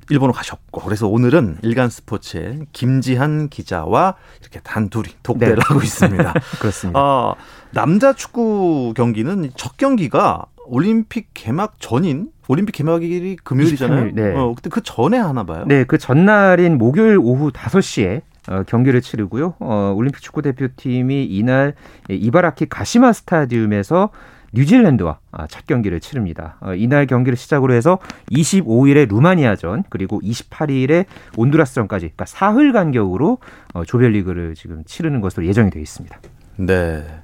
일본으로 0.08 0.32
가셨고 0.32 0.82
그래서 0.82 1.08
오늘은 1.08 1.58
일간 1.62 1.90
스포츠의 1.90 2.60
김지한 2.70 3.48
기자와 3.48 4.14
이렇게 4.40 4.60
단둘이 4.60 5.08
독대를 5.24 5.56
네. 5.56 5.62
하고 5.64 5.82
있습니다. 5.82 6.34
그렇습니다. 6.60 7.00
어, 7.00 7.34
남자 7.72 8.12
축구 8.12 8.94
경기는 8.96 9.50
첫 9.56 9.76
경기가 9.76 10.46
올림픽 10.66 11.28
개막 11.34 11.74
전인 11.78 12.30
올림픽 12.48 12.72
개막일이 12.72 13.36
금요일이잖아요. 13.42 14.12
23일, 14.12 14.14
네. 14.14 14.34
어, 14.34 14.52
그때 14.54 14.68
그 14.70 14.80
전에 14.82 15.16
하나 15.18 15.44
봐요. 15.44 15.64
네, 15.66 15.84
그 15.84 15.98
전날인 15.98 16.78
목요일 16.78 17.18
오후 17.18 17.50
5시에 17.50 18.22
어, 18.48 18.62
경기를 18.66 19.00
치르고요. 19.00 19.54
어, 19.60 19.94
올림픽 19.96 20.20
축구 20.20 20.42
대표팀이 20.42 21.24
이날 21.24 21.74
이바라키 22.08 22.66
가시마 22.66 23.12
스타디움에서 23.12 24.10
뉴질랜드와 24.54 25.18
아, 25.30 25.46
첫 25.46 25.66
경기를 25.66 26.00
치릅니다. 26.00 26.56
어, 26.60 26.74
이날 26.74 27.06
경기를 27.06 27.36
시작으로 27.36 27.72
해서 27.72 27.98
25일에 28.30 29.08
루마니아전 29.08 29.84
그리고 29.88 30.20
28일에 30.20 31.06
온두라스전까지 31.36 32.06
그러니까 32.08 32.26
사흘 32.26 32.72
간격으로 32.72 33.38
어, 33.72 33.84
조별리그를 33.84 34.54
지금 34.54 34.82
치르는 34.84 35.20
것으로 35.20 35.46
예정이 35.46 35.70
되어 35.70 35.80
있습니다. 35.80 36.18
네. 36.56 37.21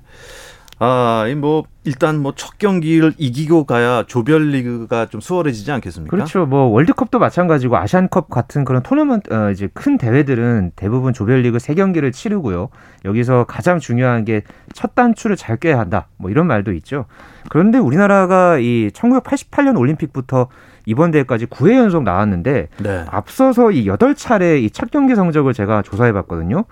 아, 0.81 1.25
뭐 1.37 1.65
일단 1.85 2.21
뭐 2.21 2.33
첫 2.37 2.59
경기를 2.59 3.13
이기고 3.19 3.65
가야 3.65 4.05
조별리그가 4.07 5.07
좀 5.07 5.21
수월해지지 5.21 5.73
않겠습니까? 5.73 6.11
그렇죠. 6.17 6.47
뭐 6.47 6.67
월드컵도 6.67 7.19
마찬가지고 7.19 7.77
아시안컵 7.79 8.31
같은 8.31 8.65
그런 8.65 8.83
토너먼트 8.83 9.33
어, 9.35 9.51
이제 9.51 9.69
큰 9.75 9.99
대회들은 9.99 10.73
대부분 10.77 11.13
조별리그 11.13 11.59
세 11.59 11.75
경기를 11.75 12.13
치르고요. 12.13 12.69
여기서 13.05 13.45
가장 13.45 13.79
중요한 13.81 14.25
게 14.25 14.43
첫 14.75 14.95
단추를 14.95 15.35
잘 15.37 15.57
꿰야 15.57 15.79
한다. 15.79 16.07
뭐 16.19 16.31
이런 16.31 16.47
말도 16.47 16.73
있죠. 16.75 17.07
그런데 17.49 17.79
우리나라가 17.79 18.59
이 18.59 18.91
1988년 18.95 19.77
올림픽부터 19.79 20.49
이번 20.87 21.11
대회까지 21.11 21.47
9회 21.47 21.75
연속 21.77 22.03
나왔는데 22.05 22.69
네. 22.79 23.05
앞서서 23.11 23.73
이 23.73 23.87
8차례 23.87 24.63
이 24.63 24.71
첫 24.71 24.91
경기 24.93 25.15
성적을 25.17 25.53
제가 25.55 25.83
조사해 25.83 26.13
봤거든요. 26.13 26.65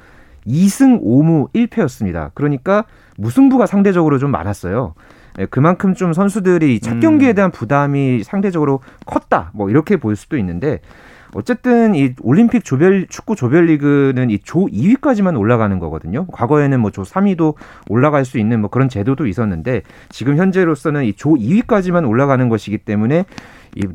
2승 0.47 1.03
5무 1.03 1.53
1패였습니다. 1.53 2.31
그러니까 2.35 2.85
무승부가 3.17 3.67
상대적으로 3.67 4.19
좀 4.19 4.31
많았어요. 4.31 4.95
예, 5.39 5.47
그만큼 5.47 5.95
좀 5.95 6.13
선수들이 6.13 6.81
첫 6.81 6.99
경기에 7.01 7.31
음. 7.31 7.35
대한 7.35 7.51
부담이 7.51 8.23
상대적으로 8.25 8.81
컸다. 9.05 9.51
뭐 9.55 9.69
이렇게 9.71 9.97
볼 9.97 10.17
수도 10.17 10.39
있는데 10.39 10.81
어쨌든 11.35 11.95
이 11.95 12.15
올림픽 12.23 12.65
조별 12.65 13.07
축구 13.09 13.37
조별리그는 13.37 14.31
이 14.31 14.39
조 14.39 14.61
2위까지만 14.67 15.39
올라가는 15.39 15.79
거거든요. 15.79 16.27
과거에는 16.29 16.81
뭐 16.81 16.91
조 16.91 17.03
3위도 17.03 17.55
올라갈 17.89 18.25
수 18.25 18.39
있는 18.39 18.61
뭐 18.61 18.71
그런 18.71 18.89
제도도 18.89 19.27
있었는데 19.27 19.83
지금 20.09 20.37
현재로서는 20.39 21.05
이 21.05 21.13
조 21.13 21.31
2위까지만 21.35 22.09
올라가는 22.09 22.49
것이기 22.49 22.79
때문에 22.79 23.25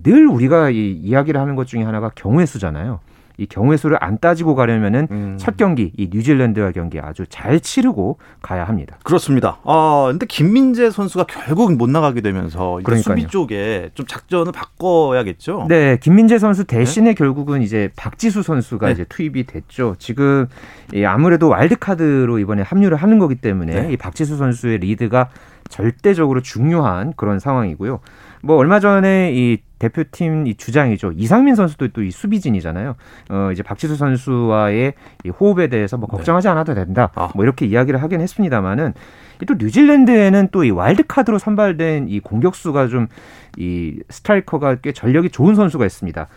늘 0.03 0.27
우리가 0.27 0.69
이 0.69 0.91
이야기를 0.91 1.39
하는 1.41 1.55
것 1.55 1.65
중에 1.65 1.81
하나가 1.83 2.11
경우의 2.13 2.45
수잖아요. 2.45 2.99
이 3.41 3.47
경우의 3.47 3.79
수를 3.79 3.97
안 3.99 4.19
따지고 4.19 4.53
가려면은 4.53 5.07
음. 5.09 5.35
첫 5.39 5.57
경기 5.57 5.91
이 5.97 6.09
뉴질랜드와 6.11 6.71
경기 6.71 6.99
아주 6.99 7.25
잘 7.27 7.59
치르고 7.59 8.19
가야 8.43 8.65
합니다. 8.65 8.97
그렇습니다. 9.03 9.57
아 9.63 10.07
근데 10.11 10.27
김민재 10.27 10.91
선수가 10.91 11.25
결국 11.25 11.75
못 11.75 11.89
나가게 11.89 12.21
되면서 12.21 12.79
수비 13.01 13.25
쪽에 13.25 13.89
좀 13.95 14.05
작전을 14.05 14.51
바꿔야겠죠. 14.51 15.65
네, 15.67 15.97
김민재 15.97 16.37
선수 16.37 16.65
대신에 16.65 17.09
네? 17.09 17.13
결국은 17.15 17.63
이제 17.63 17.89
박지수 17.95 18.43
선수가 18.43 18.85
네. 18.85 18.91
이제 18.93 19.05
투입이 19.05 19.47
됐죠. 19.47 19.95
지금 19.97 20.45
아무래도 21.07 21.49
와일드 21.49 21.77
카드로 21.79 22.37
이번에 22.37 22.61
합류를 22.61 22.95
하는 22.95 23.17
거기 23.17 23.33
때문에 23.33 23.81
네. 23.81 23.93
이 23.93 23.97
박지수 23.97 24.37
선수의 24.37 24.77
리드가 24.77 25.29
절대적으로 25.69 26.41
중요한 26.41 27.13
그런 27.15 27.39
상황이고요. 27.39 28.01
뭐 28.43 28.57
얼마 28.57 28.79
전에 28.79 29.31
이 29.33 29.57
대표팀 29.79 30.47
이 30.47 30.55
주장이죠. 30.55 31.13
이상민 31.15 31.55
선수도 31.55 31.87
또 31.89 32.01
이 32.01 32.11
수비진이잖아요. 32.11 32.95
어 33.29 33.49
이제 33.51 33.63
박지수 33.63 33.95
선수와의 33.95 34.93
이 35.23 35.29
호흡에 35.29 35.67
대해서 35.67 35.97
뭐 35.97 36.07
걱정하지 36.07 36.47
네. 36.47 36.51
않아도 36.51 36.73
된다. 36.73 37.11
아. 37.15 37.29
뭐 37.35 37.43
이렇게 37.43 37.65
이야기를 37.65 38.01
하긴 38.01 38.21
했습니다만은 38.21 38.93
또 39.47 39.55
뉴질랜드에는 39.57 40.49
또 40.51 40.63
이 40.63 40.69
와일드 40.69 41.03
카드로 41.07 41.39
선발된 41.39 42.07
이 42.09 42.19
공격수가 42.19 42.87
좀 42.87 43.07
이 43.57 43.99
스트라이커가 44.09 44.75
꽤 44.75 44.91
전력이 44.93 45.29
좋은 45.29 45.55
선수가 45.55 45.85
있습니다. 45.85 46.27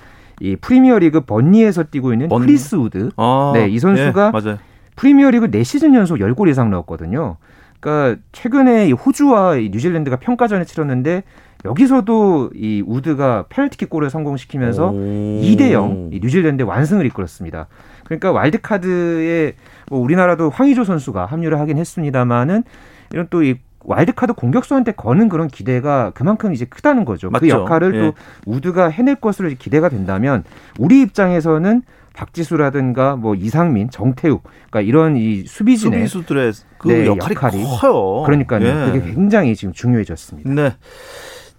이 0.41 0.57
프리미어리그 0.57 1.21
번리에서 1.21 1.85
뛰고 1.85 2.13
있는 2.13 2.29
번... 2.29 2.43
크리스 2.43 2.75
우드. 2.75 3.11
아, 3.17 3.53
네, 3.55 3.69
이 3.69 3.79
선수가 3.79 4.33
예, 4.45 4.57
프리미어리그 4.97 5.51
4시즌 5.51 5.95
연속 5.95 6.19
10골 6.19 6.49
이상 6.49 6.71
넣었거든요. 6.71 7.37
그러니까 7.79 8.21
최근에 8.33 8.89
이 8.89 8.93
호주와 8.93 9.57
이 9.57 9.69
뉴질랜드가 9.71 10.17
평가전을 10.17 10.65
치렀는데 10.67 11.23
여기서도 11.65 12.51
이 12.55 12.83
우드가 12.87 13.47
페널티킥 13.49 13.89
골을 13.89 14.11
성공시키면서 14.11 14.91
2대 14.93 15.73
0 15.73 16.11
뉴질랜드 16.11 16.63
완승을 16.63 17.07
이끌었습니다. 17.07 17.69
그러니까 18.05 18.33
와일드카드에 18.33 19.55
뭐 19.89 20.01
우리나라도 20.01 20.51
황의조 20.51 20.85
선수가 20.85 21.27
합류를 21.27 21.59
하긴 21.61 21.79
했습니다만은 21.79 22.65
이런 23.13 23.29
또 23.31 23.43
이 23.43 23.57
와일드카드 23.85 24.33
공격수한테 24.35 24.93
거는 24.93 25.29
그런 25.29 25.49
기대가 25.49 26.11
그만큼 26.15 26.53
이제 26.53 26.65
크다는 26.65 27.05
거죠. 27.05 27.29
그 27.29 27.33
맞죠? 27.33 27.41
그 27.43 27.49
역할을 27.49 27.95
예. 27.95 28.01
또 28.01 28.15
우드가 28.47 28.89
해낼 28.89 29.17
것으로 29.17 29.51
기대가 29.59 29.89
된다면 29.89 30.45
우리 30.79 31.01
입장에서는 31.03 31.83
박지수라든가 32.15 33.17
뭐 33.17 33.35
이상민, 33.35 33.91
정태욱, 33.91 34.45
그러니까 34.71 34.81
이런 34.83 35.17
이 35.17 35.45
수비진의 35.45 36.07
수비수들의 36.07 36.53
그 36.79 36.89
네, 36.89 37.07
역할이, 37.07 37.35
역할이 37.35 37.65
커요. 37.65 38.23
그러니까요. 38.25 38.67
예. 38.67 38.93
그게 38.93 39.13
굉장히 39.13 39.57
지금 39.57 39.75
중요해졌습니다. 39.75 40.51
네. 40.51 40.75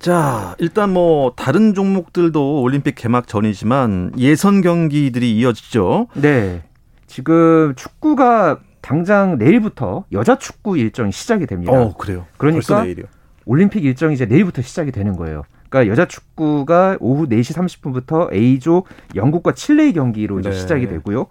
자, 0.05 0.53
일단 0.59 0.93
뭐 0.93 1.33
다른 1.35 1.73
종목들도 1.73 2.61
올림픽 2.61 2.93
개막 2.93 3.27
전이지만 3.27 4.11
예선 4.19 4.61
경기들이 4.61 5.35
이어지죠. 5.35 6.09
네. 6.13 6.61
지금 7.07 7.73
축구가 7.75 8.59
당장 8.81 9.39
내일부터 9.39 10.05
여자 10.11 10.37
축구 10.37 10.77
일정이 10.77 11.11
시작이 11.11 11.47
됩니다. 11.47 11.71
어, 11.73 11.97
그래요. 11.97 12.27
그러니까 12.37 12.85
올림픽 13.47 13.83
일정이 13.83 14.13
이제 14.13 14.27
내일부터 14.27 14.61
시작이 14.61 14.91
되는 14.91 15.15
거예요. 15.15 15.41
그러니까 15.69 15.91
여자 15.91 16.05
축구가 16.05 16.97
오후 16.99 17.27
4시 17.27 17.55
30분부터 17.55 18.31
A조 18.31 18.83
영국과 19.15 19.53
칠레이 19.53 19.93
경기로 19.93 20.39
이제 20.39 20.51
네. 20.51 20.55
시작이 20.55 20.87
되고요. 20.87 21.25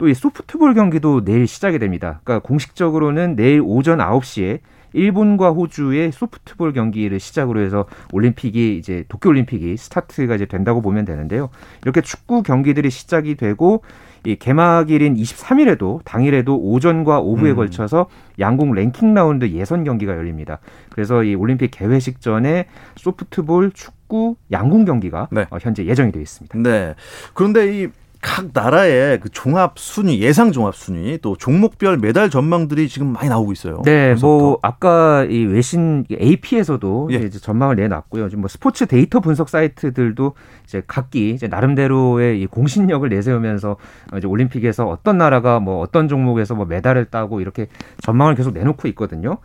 또 0.00 0.08
이 0.08 0.14
소프트볼 0.14 0.74
경기도 0.74 1.24
내일 1.24 1.46
시작이 1.46 1.78
됩니다. 1.78 2.18
그러니까 2.24 2.44
공식적으로는 2.48 3.36
내일 3.36 3.60
오전 3.64 3.98
9시에 3.98 4.58
일본과 4.92 5.50
호주의 5.50 6.10
소프트볼 6.12 6.72
경기를 6.72 7.20
시작으로 7.20 7.60
해서 7.60 7.86
올림픽이 8.12 8.76
이제 8.76 9.04
도쿄 9.08 9.30
올림픽이 9.30 9.76
스타트가 9.76 10.34
이제 10.36 10.46
된다고 10.46 10.82
보면 10.82 11.04
되는데요. 11.04 11.50
이렇게 11.82 12.00
축구 12.00 12.42
경기들이 12.42 12.90
시작이 12.90 13.36
되고 13.36 13.82
이 14.24 14.36
개막일인 14.36 15.14
23일에도 15.14 16.00
당일에도 16.04 16.58
오전과 16.58 17.20
오후에 17.20 17.50
음. 17.50 17.56
걸쳐서 17.56 18.08
양궁 18.38 18.72
랭킹 18.72 19.14
라운드 19.14 19.48
예선 19.50 19.84
경기가 19.84 20.16
열립니다. 20.16 20.58
그래서 20.90 21.22
이 21.22 21.34
올림픽 21.34 21.70
개회식 21.70 22.20
전에 22.20 22.66
소프트볼, 22.96 23.72
축구, 23.72 24.36
양궁 24.50 24.84
경기가 24.84 25.28
네. 25.30 25.46
어, 25.50 25.58
현재 25.60 25.84
예정이 25.84 26.12
되어 26.12 26.22
있습니다. 26.22 26.58
네. 26.58 26.94
그런데 27.34 27.84
이 27.84 27.88
각 28.20 28.48
나라의 28.52 29.20
그 29.20 29.28
종합 29.28 29.78
순위, 29.78 30.20
예상 30.20 30.50
종합 30.50 30.74
순위, 30.74 31.18
또 31.18 31.36
종목별 31.36 31.98
메달 31.98 32.30
전망들이 32.30 32.88
지금 32.88 33.12
많이 33.12 33.28
나오고 33.28 33.52
있어요. 33.52 33.82
네, 33.84 34.14
뭐 34.20 34.58
아까 34.62 35.24
이 35.24 35.44
외신 35.44 36.04
AP에서도 36.10 37.10
예. 37.12 37.16
이제 37.16 37.38
전망을 37.38 37.76
내놨고요. 37.76 38.28
지금 38.28 38.42
뭐 38.42 38.48
스포츠 38.48 38.86
데이터 38.86 39.20
분석 39.20 39.48
사이트들도 39.48 40.34
이제 40.64 40.82
각기 40.86 41.30
이제 41.30 41.46
나름대로의 41.46 42.40
이 42.42 42.46
공신력을 42.46 43.08
내세우면서 43.08 43.76
이제 44.16 44.26
올림픽에서 44.26 44.86
어떤 44.86 45.18
나라가 45.18 45.60
뭐 45.60 45.80
어떤 45.80 46.08
종목에서 46.08 46.54
뭐 46.54 46.66
메달을 46.66 47.04
따고 47.06 47.40
이렇게 47.40 47.68
전망을 48.02 48.34
계속 48.34 48.52
내놓고 48.52 48.88
있거든요. 48.88 49.38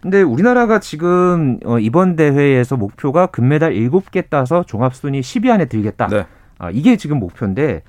근데 0.00 0.22
우리나라가 0.22 0.80
지금 0.80 1.58
어 1.64 1.78
이번 1.78 2.16
대회에서 2.16 2.76
목표가 2.76 3.26
금메달 3.26 3.72
7개 3.72 4.28
따서 4.28 4.62
종합순위 4.62 5.20
10위 5.20 5.50
안에 5.50 5.66
들겠다. 5.66 6.08
네. 6.08 6.26
아, 6.58 6.70
이게 6.70 6.96
지금 6.96 7.18
목표인데 7.18 7.82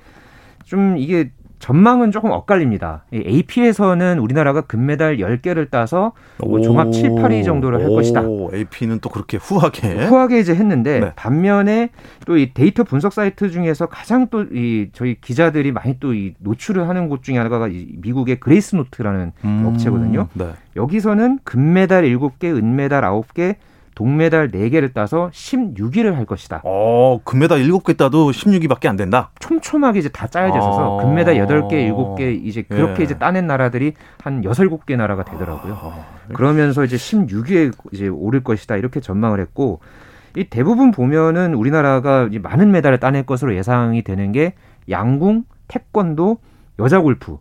좀 0.66 0.96
이게 0.98 1.30
전망은 1.58 2.10
조금 2.10 2.32
엇갈립니다. 2.32 3.04
AP에서는 3.14 4.18
우리나라가 4.18 4.60
금메달 4.60 5.16
10개를 5.16 5.70
따서 5.70 6.12
뭐 6.38 6.60
종합 6.60 6.92
7, 6.92 7.12
8위 7.12 7.44
정도를 7.46 7.82
할 7.82 7.88
것이다. 7.88 8.22
AP는 8.52 8.98
또 9.00 9.08
그렇게 9.08 9.38
후하게 9.38 10.04
후하게 10.04 10.38
이제 10.40 10.54
했는데 10.54 11.00
네. 11.00 11.12
반면에 11.16 11.88
또 12.26 12.36
이 12.36 12.52
데이터 12.52 12.84
분석 12.84 13.14
사이트 13.14 13.50
중에서 13.50 13.86
가장 13.86 14.26
또 14.28 14.42
이 14.52 14.90
저희 14.92 15.16
기자들이 15.18 15.72
많이 15.72 15.98
또 15.98 16.12
이 16.12 16.34
노출을 16.40 16.88
하는 16.90 17.08
곳 17.08 17.22
중에 17.22 17.38
하나가 17.38 17.68
이 17.68 17.94
미국의 18.02 18.38
그레이스노트라는 18.38 19.32
음, 19.44 19.64
업체거든요. 19.66 20.28
네. 20.34 20.50
여기서는 20.76 21.38
금메달 21.42 22.04
7개, 22.04 22.44
은메달 22.54 23.02
9개, 23.02 23.56
동메달 23.96 24.50
4개를 24.50 24.92
따서 24.92 25.30
16위를 25.32 26.12
할 26.12 26.26
것이다. 26.26 26.60
어, 26.64 27.18
금메달 27.24 27.60
7개 27.60 27.96
따도 27.96 28.30
16위밖에 28.30 28.86
안 28.88 28.96
된다. 28.96 29.30
촘촘하게 29.40 29.98
이제 29.98 30.10
다 30.10 30.26
짜여져 30.26 30.58
있어서 30.58 31.00
아. 31.00 31.02
금메달 31.02 31.36
8개, 31.36 31.90
7개 31.90 32.44
이제 32.44 32.60
그렇게 32.62 33.00
예. 33.00 33.04
이제 33.04 33.18
따낸 33.18 33.46
나라들이 33.46 33.94
한 34.22 34.44
6, 34.44 34.52
7개 34.52 34.96
나라가 34.96 35.24
되더라고요. 35.24 35.78
아, 35.80 36.04
그러면서 36.34 36.84
이제 36.84 36.96
16위에 36.96 37.72
이제 37.92 38.08
오를 38.08 38.44
것이다. 38.44 38.76
이렇게 38.76 39.00
전망을 39.00 39.40
했고 39.40 39.80
이 40.36 40.44
대부분 40.44 40.90
보면은 40.90 41.54
우리나라가 41.54 42.28
이 42.30 42.38
많은 42.38 42.70
메달을 42.72 43.00
따낼 43.00 43.24
것으로 43.24 43.56
예상이 43.56 44.02
되는 44.02 44.30
게 44.30 44.52
양궁, 44.90 45.44
태권도, 45.68 46.36
여자 46.80 47.00
골프. 47.00 47.38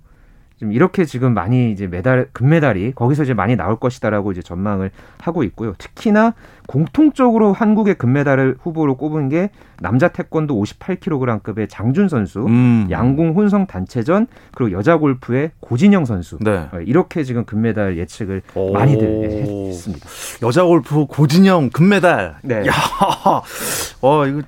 지금 0.58 0.72
이렇게 0.72 1.04
지금 1.04 1.34
많이 1.34 1.72
이제 1.72 1.86
메달 1.86 2.30
금메달이 2.32 2.94
거기서 2.96 3.24
이제 3.24 3.34
많이 3.34 3.58
나올 3.58 3.78
것이다라고 3.78 4.32
이제 4.32 4.42
전망을 4.42 4.90
하고 5.20 5.44
있고요. 5.44 5.74
특히나 5.78 6.34
공통적으로 6.68 7.52
한국의 7.52 7.96
금메달을 7.96 8.58
후보로 8.62 8.96
꼽은 8.96 9.28
게 9.28 9.50
남자 9.82 10.08
태권도 10.08 10.56
58kg급의 10.56 11.68
장준 11.70 12.08
선수, 12.08 12.46
음. 12.46 12.88
양궁 12.90 13.34
혼성 13.36 13.68
단체전 13.68 14.28
그리고 14.54 14.78
여자 14.78 14.98
골프의 14.98 15.52
고진영 15.60 16.06
선수. 16.06 16.38
네. 16.40 16.70
어, 16.72 16.80
이렇게 16.86 17.24
지금 17.24 17.44
금메달 17.44 17.98
예측을 17.98 18.42
오. 18.56 18.72
많이들 18.72 19.24
예, 19.24 19.68
했습니다. 19.68 20.08
여자 20.42 20.64
골프 20.64 21.06
고진영 21.06 21.70
금메달. 21.72 22.38
네. 22.44 22.66
야, 22.66 22.72
어 24.02 24.26
이거 24.26 24.42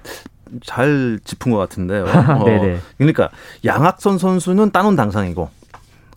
잘 0.63 1.19
짚은 1.25 1.51
것 1.51 1.57
같은데요. 1.57 2.05
어, 2.39 2.45
네네. 2.45 2.77
그러니까 2.97 3.29
양학선 3.65 4.17
선수는 4.17 4.71
따놓은 4.71 4.95
당상이고 4.95 5.56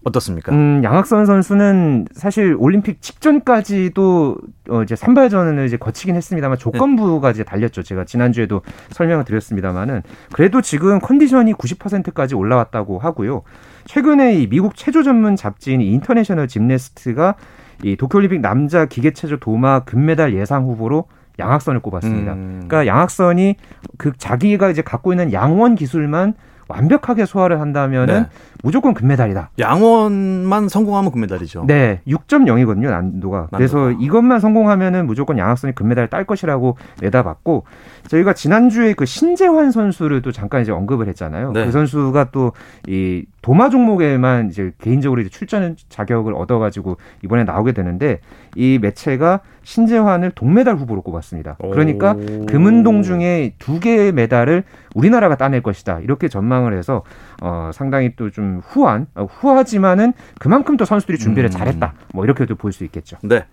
어떻습니까? 0.04 0.52
음, 0.52 0.80
양학선 0.82 1.26
선수는 1.26 2.06
사실 2.12 2.56
올림픽 2.58 3.02
직전까지도 3.02 4.36
어, 4.70 4.82
이제 4.82 4.96
선발전을 4.96 5.66
이제 5.66 5.76
거치긴 5.76 6.16
했습니다만 6.16 6.58
조건부가 6.58 7.30
이제 7.30 7.44
달렸죠. 7.44 7.82
제가 7.82 8.04
지난주에도 8.04 8.62
설명을 8.90 9.24
드렸습니다만은 9.24 10.02
그래도 10.32 10.62
지금 10.62 11.00
컨디션이 11.00 11.52
90%까지 11.54 12.34
올라왔다고 12.34 12.98
하고요. 12.98 13.42
최근에 13.84 14.36
이 14.36 14.48
미국 14.48 14.76
체조 14.76 15.02
전문 15.02 15.36
잡지인 15.36 15.80
International 15.80 16.48
Gymnast가 16.48 17.34
이 17.82 17.96
도쿄올림픽 17.96 18.40
남자 18.40 18.86
기계체조 18.86 19.38
도마 19.38 19.80
금메달 19.80 20.34
예상 20.34 20.64
후보로 20.64 21.06
양학선을 21.38 21.80
꼽았습니다. 21.80 22.34
음. 22.34 22.64
그러니까 22.66 22.86
양학선이 22.86 23.56
그 23.98 24.12
자기가 24.16 24.70
이제 24.70 24.82
갖고 24.82 25.12
있는 25.12 25.32
양원 25.32 25.74
기술만 25.74 26.34
완벽하게 26.70 27.26
소화를 27.26 27.60
한다면은 27.60 28.22
네. 28.22 28.28
무조건 28.62 28.94
금메달이다. 28.94 29.50
양원만 29.58 30.68
성공하면 30.68 31.10
금메달이죠. 31.12 31.64
네, 31.66 32.00
6.0이거든요 32.06 32.90
난도가. 32.90 33.48
그래서 33.52 33.90
이것만 33.90 34.40
성공하면은 34.40 35.06
무조건 35.06 35.38
양학선이 35.38 35.74
금메달을 35.74 36.08
딸 36.08 36.24
것이라고 36.24 36.76
내다봤고 37.00 37.64
저희가 38.08 38.32
지난주에 38.34 38.94
그 38.94 39.04
신재환 39.06 39.70
선수를 39.70 40.22
또 40.22 40.32
잠깐 40.32 40.62
이제 40.62 40.72
언급을 40.72 41.08
했잖아요. 41.08 41.52
네. 41.52 41.66
그 41.66 41.70
선수가 41.72 42.30
또 42.32 42.52
이 42.88 43.24
도마 43.42 43.70
종목에만 43.70 44.48
이제 44.50 44.72
개인적으로 44.80 45.20
이제 45.22 45.30
출전 45.30 45.76
자격을 45.88 46.34
얻어가지고 46.34 46.98
이번에 47.24 47.44
나오게 47.44 47.72
되는데 47.72 48.20
이 48.54 48.78
매체가 48.80 49.40
신재환을 49.62 50.32
동메달 50.34 50.76
후보로 50.76 51.00
꼽았습니다. 51.02 51.56
그러니까 51.60 52.12
오. 52.12 52.46
금은동 52.46 53.02
중에 53.02 53.54
두 53.58 53.80
개의 53.80 54.12
메달을 54.12 54.64
우리나라가 54.94 55.36
따낼 55.36 55.62
것이다. 55.62 56.00
이렇게 56.00 56.28
전망을 56.28 56.76
해서 56.76 57.02
어, 57.42 57.70
상당히 57.72 58.14
또 58.16 58.30
좀 58.30 58.60
후한, 58.64 59.06
어, 59.14 59.24
후하지만은 59.24 60.12
그만큼 60.38 60.76
또 60.76 60.84
선수들이 60.84 61.18
준비를 61.18 61.48
음. 61.48 61.50
잘했다. 61.50 61.94
뭐 62.12 62.24
이렇게도 62.24 62.56
볼 62.56 62.72
수 62.72 62.84
있겠죠. 62.84 63.16
네. 63.22 63.44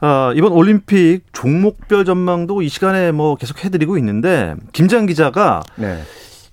아, 0.00 0.32
이번 0.34 0.52
올림픽 0.52 1.22
종목별 1.32 2.04
전망도 2.04 2.62
이 2.62 2.68
시간에 2.68 3.12
뭐 3.12 3.36
계속 3.36 3.64
해드리고 3.64 3.96
있는데 3.98 4.54
김장 4.72 5.06
기자가 5.06 5.62
네. 5.76 6.00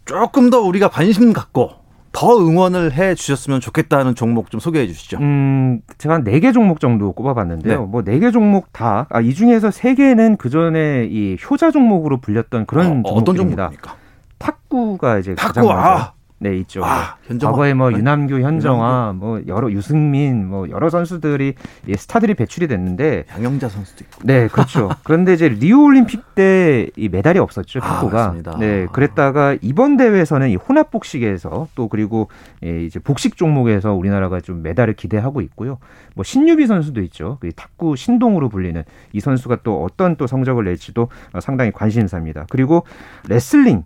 조금 0.06 0.49
더 0.49 0.62
우리가 0.62 0.89
관심 0.89 1.34
갖고 1.34 1.71
더 2.13 2.38
응원을 2.38 2.93
해 2.93 3.15
주셨으면 3.15 3.60
좋겠다는 3.60 4.13
종목 4.15 4.51
좀 4.51 4.60
소개해 4.60 4.88
주시죠. 4.88 5.17
음, 5.17 5.82
제가 5.97 6.15
한네개 6.15 6.51
종목 6.51 6.79
정도 6.79 7.12
꼽아봤는데요. 7.12 7.79
네. 7.82 7.86
뭐네 7.86 8.19
개 8.19 8.32
종목 8.32 8.71
다, 8.71 9.08
아, 9.10 9.19
이 9.19 9.34
중에서 9.34 9.71
세 9.71 9.95
개는 9.95 10.38
그 10.38 10.49
전에 10.49 11.08
이 11.10 11.38
효자 11.43 11.71
종목으로 11.71 12.21
불렸던 12.21 12.67
그런 12.67 13.03
어, 13.06 13.10
어떤 13.10 13.36
종목입니다. 13.36 13.63
종목입니까? 13.63 13.95
탁구가 14.38 15.19
이제 15.19 15.34
가장 15.36 15.65
탁구 15.65 15.67
먼저 15.67 15.82
아, 15.82 16.13
네 16.43 16.58
있죠. 16.58 16.84
아, 16.84 17.15
현정화. 17.23 17.51
과거에 17.53 17.73
뭐 17.73 17.89
네. 17.89 17.97
유남규, 17.99 18.41
현정화, 18.41 19.13
뭐 19.15 19.41
여러 19.47 19.71
유승민, 19.71 20.45
뭐 20.45 20.69
여러 20.69 20.89
선수들이 20.89 21.53
이 21.88 21.93
스타들이 21.95 22.34
배출이 22.34 22.67
됐는데 22.67 23.23
양영자 23.34 23.69
선수도 23.69 24.03
있고. 24.03 24.21
네, 24.25 24.49
그렇죠. 24.49 24.89
그런데 25.06 25.34
이제 25.34 25.47
리우 25.47 25.84
올림픽 25.86 26.36
때 26.36 26.89
이 26.97 27.08
메달이 27.08 27.39
없었죠, 27.39 27.79
아, 27.79 27.88
탁구가. 27.88 28.17
맞습니다. 28.17 28.58
네, 28.60 28.88
그랬다가 28.91 29.56
이번 29.62 29.95
대회에서는 29.95 30.49
이 30.49 30.56
혼합 30.58 30.91
복식에서 30.91 31.69
또 31.75 31.88
그리고 31.88 32.27
예, 32.65 32.84
이제 32.84 32.99
복식 32.99 33.38
종목에서 33.38 33.93
우리나라가 33.93 34.41
좀 34.41 34.62
메달을 34.63 34.95
기대하고 34.95 35.39
있고요. 35.41 35.77
뭐 36.15 36.23
신유비 36.25 36.67
선수도 36.67 37.01
있죠. 37.03 37.38
그 37.39 37.51
탁구 37.53 37.95
신동으로 37.95 38.49
불리는 38.49 38.84
이 39.13 39.19
선수가 39.21 39.60
또 39.63 39.82
어떤 39.84 40.17
또 40.17 40.27
성적을 40.27 40.65
낼지도 40.65 41.08
어, 41.32 41.39
상당히 41.39 41.71
관심사입니다. 41.71 42.45
그리고 42.49 42.84
레슬링 43.29 43.84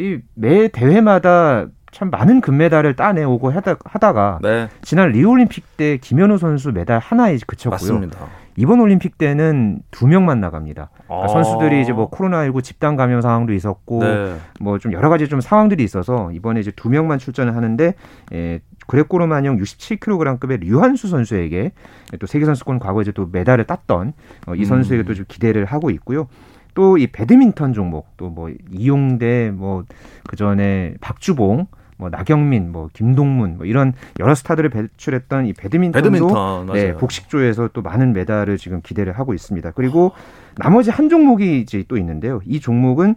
이 0.00 0.18
매 0.34 0.66
대회마다 0.68 1.66
참 1.94 2.10
많은 2.10 2.40
금메달을 2.40 2.96
따내오고 2.96 3.52
하다, 3.52 3.76
하다가 3.84 4.40
네, 4.42 4.68
지난 4.82 5.10
리우올림픽 5.12 5.76
때 5.76 5.96
김현우 5.98 6.38
선수 6.38 6.72
메달 6.72 6.98
하나에 6.98 7.38
그쳤고요. 7.46 7.70
맞습니다. 7.70 8.18
이번 8.56 8.80
올림픽 8.80 9.16
때는 9.16 9.80
두 9.92 10.06
명만 10.08 10.40
나갑니다. 10.40 10.90
그러니까 11.06 11.24
아. 11.24 11.28
선수들이 11.28 11.80
이제 11.82 11.92
뭐 11.92 12.10
코로나19 12.10 12.62
집단 12.64 12.96
감염 12.96 13.20
상황도 13.20 13.52
있었고 13.52 14.00
네. 14.02 14.36
뭐좀 14.60 14.92
여러 14.92 15.08
가지 15.08 15.28
좀 15.28 15.40
상황들이 15.40 15.82
있어서 15.84 16.30
이번에 16.32 16.60
이제 16.60 16.72
두 16.74 16.88
명만 16.88 17.18
출전을 17.18 17.54
하는데 17.56 17.94
에, 18.32 18.60
그레코로마뇽 18.88 19.56
67kg급의 19.58 20.60
류한수 20.64 21.08
선수에게 21.08 21.72
또 22.18 22.26
세계 22.26 22.44
선수권 22.44 22.80
과거에 22.80 23.02
이제 23.02 23.12
또 23.12 23.28
메달을 23.30 23.64
땄던 23.66 24.12
어, 24.46 24.54
이 24.54 24.60
음. 24.60 24.64
선수에게 24.64 25.04
또좀 25.04 25.24
기대를 25.28 25.64
하고 25.64 25.90
있고요. 25.90 26.26
또 26.74 26.96
이 26.98 27.06
배드민턴 27.06 27.72
종목 27.72 28.16
또 28.16 28.30
뭐 28.30 28.50
이용대 28.72 29.52
뭐 29.54 29.84
그 30.26 30.36
전에 30.36 30.94
박주봉 31.00 31.66
뭐 31.96 32.10
나경민 32.10 32.72
뭐 32.72 32.88
김동문 32.92 33.56
뭐 33.58 33.66
이런 33.66 33.92
여러 34.18 34.34
스타들을 34.34 34.70
배출했던 34.70 35.46
이 35.46 35.52
배드민턴도 35.52 36.10
배드민턴. 36.10 36.66
네, 36.72 36.94
복식조에서 36.94 37.70
또 37.72 37.82
많은 37.82 38.12
메달을 38.12 38.58
지금 38.58 38.80
기대를 38.82 39.12
하고 39.18 39.34
있습니다. 39.34 39.70
그리고 39.72 40.12
나머지 40.56 40.90
한 40.90 41.08
종목이 41.08 41.60
이제 41.60 41.84
또 41.88 41.96
있는데요. 41.96 42.40
이 42.44 42.60
종목은 42.60 43.16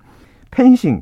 펜싱 0.52 1.02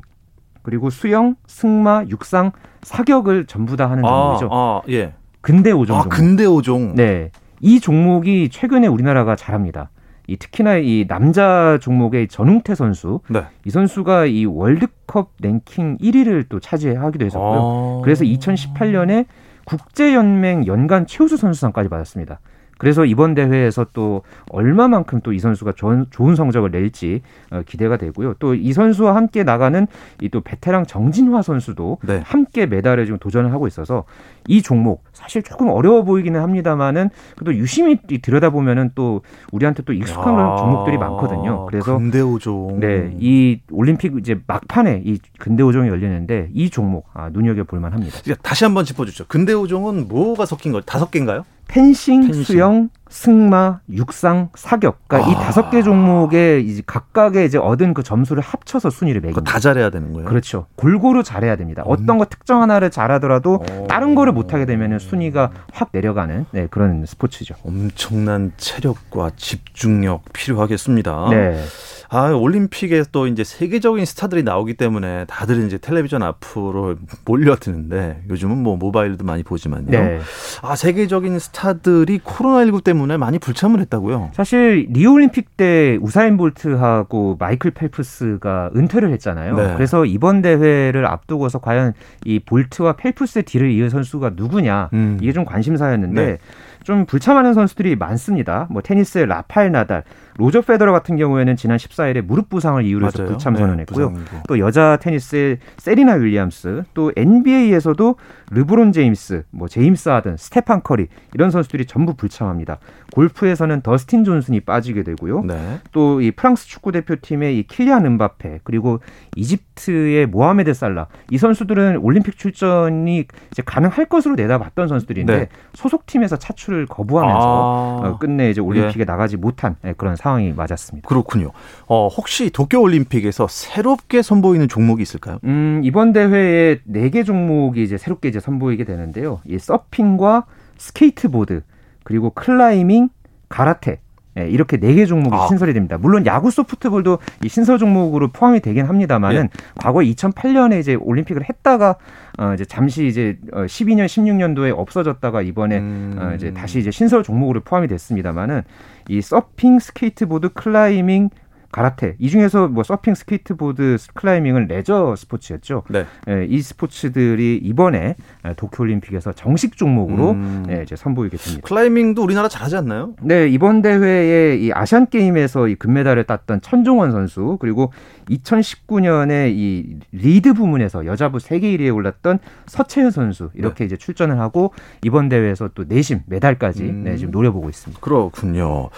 그리고 0.62 0.90
수영, 0.90 1.36
승마, 1.46 2.06
육상, 2.08 2.52
사격을 2.82 3.46
전부 3.46 3.76
다 3.76 3.88
하는 3.88 4.02
종목이죠. 4.02 4.48
아, 4.50 4.56
아, 4.78 4.82
예. 4.88 5.14
근대 5.40 5.70
오종 5.70 5.96
아. 5.96 6.02
근대 6.04 6.44
오종. 6.44 6.96
네. 6.96 7.30
이 7.60 7.78
종목이 7.78 8.48
최근에 8.50 8.88
우리나라가 8.88 9.36
잘합니다. 9.36 9.90
이 10.26 10.36
특히나 10.36 10.76
이 10.76 11.06
남자 11.08 11.78
종목의 11.80 12.28
전웅태 12.28 12.74
선수, 12.74 13.20
네. 13.28 13.44
이 13.64 13.70
선수가 13.70 14.26
이 14.26 14.44
월드컵 14.44 15.30
랭킹 15.40 15.98
1위를 15.98 16.46
또 16.48 16.58
차지하기도 16.58 17.24
했었고요. 17.24 18.00
아. 18.00 18.00
그래서 18.04 18.24
2018년에 18.24 19.26
국제연맹 19.66 20.66
연간 20.66 21.06
최우수 21.06 21.36
선수상까지 21.36 21.88
받았습니다. 21.88 22.40
그래서 22.78 23.04
이번 23.04 23.34
대회에서 23.34 23.86
또 23.92 24.22
얼마만큼 24.50 25.20
또 25.22 25.32
이 25.32 25.38
선수가 25.38 25.72
좋은, 25.72 26.06
좋은 26.10 26.34
성적을 26.36 26.70
낼지 26.70 27.22
어, 27.50 27.62
기대가 27.66 27.96
되고요. 27.96 28.34
또 28.38 28.54
이 28.54 28.72
선수와 28.72 29.14
함께 29.16 29.42
나가는 29.44 29.86
이 30.22 30.28
또 30.28 30.40
베테랑 30.40 30.86
정진화 30.86 31.42
선수도 31.42 31.98
네. 32.02 32.20
함께 32.24 32.66
메달에 32.66 33.04
지금 33.04 33.18
도전을 33.18 33.52
하고 33.52 33.66
있어서 33.66 34.04
이 34.48 34.60
종목 34.62 35.04
사실 35.12 35.42
조금 35.42 35.68
어려워 35.68 36.02
보이기는 36.04 36.40
합니다만은 36.40 37.10
그래도 37.36 37.54
유심히 37.54 37.96
들여다 38.20 38.50
보면은 38.50 38.90
또 38.94 39.22
우리한테 39.52 39.82
또 39.84 39.92
익숙한 39.92 40.34
아, 40.38 40.56
종목들이 40.56 40.98
많거든요. 40.98 41.66
그래서 41.66 41.96
근대 41.98 42.20
오종. 42.20 42.80
네, 42.80 43.14
이 43.18 43.60
올림픽 43.70 44.16
이제 44.18 44.38
막판에 44.46 45.02
이 45.04 45.18
근대 45.38 45.62
오종이 45.62 45.88
열리는데 45.88 46.50
이 46.52 46.70
종목 46.70 47.06
아, 47.14 47.28
눈여겨 47.30 47.64
볼 47.64 47.80
만합니다. 47.80 48.18
다시 48.42 48.64
한번 48.64 48.84
짚어주죠. 48.84 49.24
근대 49.28 49.52
오종은 49.52 50.08
뭐가 50.08 50.44
섞인 50.46 50.72
거? 50.72 50.80
다섯 50.80 51.10
개인가요? 51.10 51.44
펜싱, 51.68 52.22
펜싱. 52.28 52.44
수영, 52.44 52.90
승마, 53.08 53.80
육상, 53.90 54.50
사격, 54.54 54.98
그러니까 55.06 55.28
아. 55.28 55.32
이 55.32 55.34
다섯 55.34 55.70
개 55.70 55.82
종목에 55.82 56.60
이제 56.60 56.82
각각의 56.84 57.46
이제 57.46 57.56
얻은 57.58 57.94
그 57.94 58.02
점수를 58.02 58.42
합쳐서 58.42 58.90
순위를 58.90 59.20
매깁니다. 59.20 59.50
다 59.50 59.58
잘해야 59.58 59.90
되는 59.90 60.12
거예요. 60.12 60.28
그렇죠. 60.28 60.66
골고루 60.76 61.22
잘해야 61.22 61.56
됩니다. 61.56 61.82
음. 61.86 61.92
어떤 61.92 62.18
거 62.18 62.24
특정 62.24 62.62
하나를 62.62 62.90
잘하더라도 62.90 63.64
오. 63.70 63.86
다른 63.86 64.14
거를 64.14 64.32
못 64.32 64.52
하게 64.52 64.66
되면 64.66 64.98
순위가 64.98 65.50
확 65.72 65.90
내려가는 65.92 66.46
네, 66.50 66.66
그런 66.70 67.06
스포츠죠. 67.06 67.54
엄청난 67.62 68.52
체력과 68.56 69.30
집중력 69.36 70.24
필요하겠습니다. 70.32 71.28
네. 71.30 71.64
아, 72.08 72.30
올림픽에 72.30 73.04
또 73.10 73.26
이제 73.26 73.42
세계적인 73.42 74.04
스타들이 74.04 74.42
나오기 74.42 74.74
때문에 74.74 75.24
다들 75.26 75.66
이제 75.66 75.76
텔레비전 75.78 76.22
앞으로 76.22 76.96
몰려드는데 77.24 78.22
요즘은 78.30 78.58
뭐 78.58 78.76
모바일도 78.76 79.24
많이 79.24 79.42
보지만요. 79.42 79.90
네. 79.90 80.20
아, 80.62 80.76
세계적인 80.76 81.38
스타들이 81.38 82.20
코로나19 82.20 82.84
때문에 82.84 82.95
많이 83.18 83.38
불참을 83.38 83.80
했다고요? 83.80 84.30
사실 84.32 84.86
리우 84.90 85.12
올림픽 85.12 85.56
때 85.56 85.98
우사인 86.00 86.36
볼트하고 86.36 87.36
마이클 87.38 87.70
펠프스가 87.70 88.70
은퇴를 88.74 89.10
했잖아요. 89.12 89.56
네. 89.56 89.74
그래서 89.74 90.04
이번 90.04 90.42
대회를 90.42 91.06
앞두고서 91.06 91.58
과연 91.58 91.92
이 92.24 92.38
볼트와 92.38 92.94
펠프스의 92.94 93.44
뒤를 93.44 93.70
이은 93.70 93.88
선수가 93.90 94.32
누구냐 94.36 94.90
음. 94.92 95.18
이게 95.20 95.32
좀 95.32 95.44
관심사였는데 95.44 96.26
네. 96.26 96.38
좀 96.84 97.04
불참하는 97.04 97.52
선수들이 97.52 97.96
많습니다. 97.96 98.68
뭐 98.70 98.80
테니스의 98.80 99.26
라파엘 99.26 99.72
나달, 99.72 100.04
로저 100.38 100.60
페더러 100.60 100.92
같은 100.92 101.16
경우에는 101.16 101.56
지난 101.56 101.78
14일에 101.78 102.22
무릎 102.22 102.48
부상을 102.48 102.82
이유로 102.84 103.06
해서 103.06 103.24
불참 103.24 103.54
네, 103.54 103.60
선언했고요. 103.60 104.10
네, 104.10 104.18
또 104.48 104.58
여자 104.58 104.98
테니스의 105.00 105.58
세리나 105.78 106.14
윌리엄스, 106.14 106.84
또 106.94 107.12
NBA에서도 107.16 108.16
르브론 108.50 108.92
제임스, 108.92 109.44
뭐 109.50 109.68
제임스 109.68 110.08
하든, 110.08 110.36
스테판 110.36 110.82
커리 110.82 111.08
이런 111.34 111.50
선수들이 111.50 111.86
전부 111.86 112.14
불참합니다. 112.14 112.78
골프에서는 113.14 113.80
더스틴 113.80 114.24
존슨이 114.24 114.60
빠지게 114.60 115.02
되고요. 115.02 115.42
네. 115.44 115.80
또 115.92 116.22
이 116.22 116.32
프랑스 116.32 116.66
축구 116.66 116.92
대표팀의 116.92 117.58
이 117.58 117.62
킬리안 117.62 118.04
음바페 118.04 118.60
그리고 118.64 119.00
이집트의 119.36 120.26
모하메드 120.26 120.74
살라 120.74 121.06
이 121.30 121.38
선수들은 121.38 121.98
올림픽 121.98 122.36
출전이 122.36 123.26
이제 123.50 123.62
가능할 123.64 124.06
것으로 124.06 124.34
내다봤던 124.34 124.88
선수들인데 124.88 125.36
네. 125.36 125.48
소속팀에서 125.74 126.36
차출을 126.36 126.86
거부하면서 126.86 127.40
아. 127.40 128.08
어, 128.08 128.18
끝내 128.18 128.50
이제 128.50 128.60
올림픽에 128.60 129.00
예. 129.00 129.04
나가지 129.04 129.36
못한 129.36 129.76
예, 129.84 129.94
그런 129.96 130.16
상황이 130.16 130.52
맞았습니다. 130.52 131.08
그렇군요. 131.08 131.50
어, 131.86 132.08
혹시 132.08 132.50
도쿄 132.50 132.80
올림픽에서 132.80 133.46
새롭게 133.48 134.22
선보이는 134.22 134.68
종목이 134.68 135.02
있을까요? 135.02 135.38
음, 135.44 135.80
이번 135.84 136.12
대회에 136.12 136.80
네 136.84 137.10
개 137.10 137.22
종목이 137.22 137.82
이제 137.82 137.96
새롭게 137.98 138.28
이제 138.28 138.40
선보이게 138.40 138.84
되는데요. 138.84 139.40
이 139.46 139.58
서핑과 139.58 140.44
스케이트보드 140.78 141.62
그리고 142.04 142.30
클라이밍, 142.30 143.08
가라테 143.48 144.00
예, 144.38 144.46
이렇게 144.50 144.76
네 144.76 144.94
개 144.94 145.06
종목이 145.06 145.34
아. 145.34 145.46
신설이 145.46 145.72
됩니다. 145.72 145.96
물론 145.98 146.26
야구 146.26 146.50
소프트볼도 146.50 147.18
이 147.42 147.48
신설 147.48 147.78
종목으로 147.78 148.28
포함이 148.28 148.60
되긴 148.60 148.84
합니다만은 148.84 149.44
예. 149.44 149.48
과거 149.76 150.00
2008년에 150.00 150.78
이제 150.78 150.94
올림픽을 150.94 151.48
했다가 151.48 151.96
어 152.38 152.52
이제 152.52 152.66
잠시 152.66 153.06
이제 153.06 153.38
12년, 153.50 154.02
어, 154.02 154.06
16년도에 154.06 154.76
없어졌다가 154.78 155.40
이번에 155.40 155.78
음. 155.78 156.16
어 156.20 156.34
이제 156.34 156.52
다시 156.52 156.78
이제 156.80 156.90
신설 156.90 157.22
종목으로 157.22 157.60
포함이 157.60 157.88
됐습니다만은 157.88 158.62
이 159.08 159.20
서핑, 159.20 159.78
스케이트보드, 159.78 160.50
클라이밍, 160.50 161.30
가라테 161.76 162.16
이 162.18 162.30
중에서 162.30 162.68
뭐 162.68 162.82
서핑, 162.82 163.14
스케이트보드, 163.14 163.98
클라이밍은 164.14 164.66
레저 164.66 165.14
스포츠였죠. 165.14 165.82
네. 165.90 166.06
예, 166.26 166.46
이 166.48 166.62
스포츠들이 166.62 167.60
이번에 167.62 168.16
도쿄올림픽에서 168.56 169.34
정식 169.34 169.76
종목으로 169.76 170.30
음. 170.30 170.64
예, 170.70 170.82
이제 170.82 170.96
선보이게 170.96 171.36
됩니다. 171.36 171.68
클라이밍도 171.68 172.22
우리나라 172.22 172.48
잘하지 172.48 172.76
않나요? 172.76 173.12
네 173.20 173.46
이번 173.48 173.82
대회에 173.82 174.56
이 174.56 174.72
아시안 174.72 175.06
게임에서 175.10 175.68
이 175.68 175.74
금메달을 175.74 176.24
땄던 176.24 176.62
천종원 176.62 177.12
선수 177.12 177.58
그리고 177.60 177.92
2019년에 178.30 179.52
이 179.54 179.98
리드 180.12 180.54
부문에서 180.54 181.04
여자부 181.04 181.40
세계 181.40 181.76
1위에 181.76 181.94
올랐던 181.94 182.38
서채현 182.64 183.10
선수 183.10 183.50
이렇게 183.52 183.80
네. 183.80 183.84
이제 183.84 183.96
출전을 183.98 184.40
하고 184.40 184.72
이번 185.02 185.28
대회에서 185.28 185.68
또 185.74 185.84
내심 185.86 186.22
메달까지 186.24 186.84
음. 186.84 187.04
네, 187.04 187.18
지금 187.18 187.32
노려보고 187.32 187.68
있습니다. 187.68 188.00
그렇군요. 188.00 188.88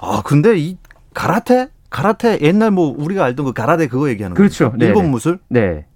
아 0.00 0.22
근데 0.24 0.56
이 0.56 0.78
가라테 1.12 1.68
가라테 1.92 2.38
옛날 2.40 2.70
뭐 2.70 2.94
우리가 2.96 3.24
알던 3.24 3.46
그 3.46 3.52
가라데 3.52 3.86
그거 3.86 4.08
얘기하는 4.08 4.34
거죠. 4.34 4.70
그렇죠. 4.70 4.84
일본 4.84 5.10
무술? 5.10 5.38
네. 5.48 5.86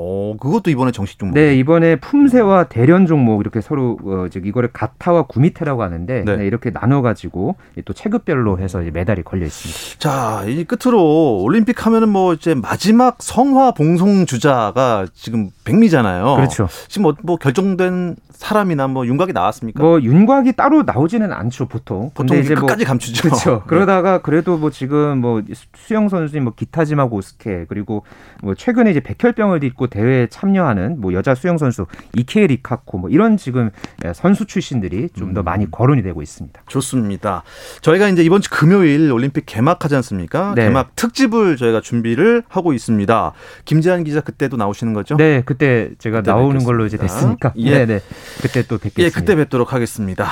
어, 0.00 0.34
그것도 0.40 0.70
이번에 0.70 0.92
정식 0.92 1.18
종목. 1.18 1.34
네, 1.34 1.54
이번에 1.56 1.96
품새와 1.96 2.64
대련 2.64 3.06
종목 3.06 3.40
이렇게 3.40 3.60
서로 3.60 3.98
어, 4.02 4.28
즉 4.30 4.46
이거를 4.46 4.70
가타와 4.72 5.24
구미테라고 5.24 5.82
하는데 5.82 6.24
네. 6.24 6.36
네, 6.36 6.46
이렇게 6.46 6.70
나눠 6.70 7.02
가지고 7.02 7.56
또 7.84 7.92
체급별로 7.92 8.58
해서 8.58 8.80
메달이 8.80 9.22
걸려 9.22 9.44
있습니다. 9.46 9.98
자, 9.98 10.44
이 10.46 10.64
끝으로 10.64 11.42
올림픽 11.42 11.84
하면은 11.84 12.08
뭐 12.08 12.32
이제 12.32 12.54
마지막 12.54 13.18
성화 13.20 13.72
봉송 13.72 14.26
주자가 14.26 15.06
지금 15.14 15.50
백미잖아요. 15.64 16.36
그렇죠. 16.36 16.68
지금 16.88 17.02
뭐, 17.02 17.14
뭐 17.22 17.36
결정된 17.36 18.16
사람이나 18.40 18.88
뭐 18.88 19.06
윤곽이 19.06 19.32
나왔습니까? 19.34 19.82
뭐 19.82 20.00
윤곽이 20.00 20.54
따로 20.54 20.82
나오지는 20.82 21.30
않죠 21.30 21.68
보통. 21.68 22.10
보통 22.14 22.38
이제 22.38 22.54
뭐 22.54 22.62
끝까지 22.62 22.84
뭐, 22.84 22.88
감추죠. 22.88 23.22
그렇죠. 23.22 23.50
네. 23.60 23.60
그러다가 23.66 24.22
그래도 24.22 24.56
뭐 24.56 24.70
지금 24.70 25.18
뭐 25.18 25.42
수영 25.74 26.08
선수인 26.08 26.44
뭐 26.44 26.54
기타지마 26.56 27.08
고스케 27.08 27.66
그리고 27.68 28.02
뭐 28.42 28.54
최근에 28.54 28.90
이제 28.92 29.00
백혈병을 29.00 29.60
딛고 29.60 29.88
대회에 29.90 30.28
참여하는 30.28 31.00
뭐 31.00 31.12
여자 31.12 31.34
수영 31.34 31.58
선수 31.58 31.86
이케 32.14 32.46
리카코 32.46 32.98
뭐 32.98 33.10
이런 33.10 33.36
지금 33.36 33.70
예, 34.04 34.12
선수 34.12 34.46
출신들이 34.46 35.10
좀더 35.16 35.42
음. 35.42 35.44
많이 35.44 35.70
거론이 35.70 36.02
되고 36.02 36.22
있습니다. 36.22 36.62
좋습니다. 36.68 37.42
저희가 37.82 38.08
이제 38.08 38.22
이번 38.22 38.40
주 38.40 38.50
금요일 38.50 39.12
올림픽 39.12 39.44
개막하지 39.46 39.94
않습니까? 39.96 40.54
네. 40.54 40.64
개막 40.64 40.96
특집을 40.96 41.56
저희가 41.56 41.80
준비를 41.80 42.44
하고 42.48 42.72
있습니다. 42.72 43.32
김재한 43.64 44.04
기자 44.04 44.20
그때도 44.20 44.56
나오시는 44.56 44.94
거죠? 44.94 45.16
네, 45.16 45.42
그때 45.44 45.90
제가 45.98 46.18
그때 46.18 46.30
나오는 46.30 46.48
뵙겠습니다. 46.48 46.66
걸로 46.66 46.86
이제 46.86 46.96
됐으니까. 46.96 47.52
예. 47.56 47.70
네, 47.70 47.86
네. 47.86 48.00
그때 48.40 48.62
또 48.62 48.78
뵙겠습니다. 48.78 49.02
예, 49.02 49.10
그때 49.10 49.36
뵙도록 49.36 49.72
하겠습니다. 49.72 50.30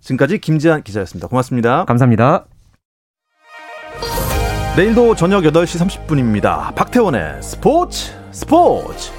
지금까지 0.00 0.38
김지한 0.38 0.82
기자였습니다. 0.82 1.28
고맙습니다. 1.28 1.84
감사합니다. 1.84 2.46
내일도 4.76 5.16
저녁 5.16 5.42
8시 5.42 6.06
30분입니다. 6.06 6.72
박태원의 6.74 7.42
스포츠 7.42 8.12
스포츠 8.30 9.10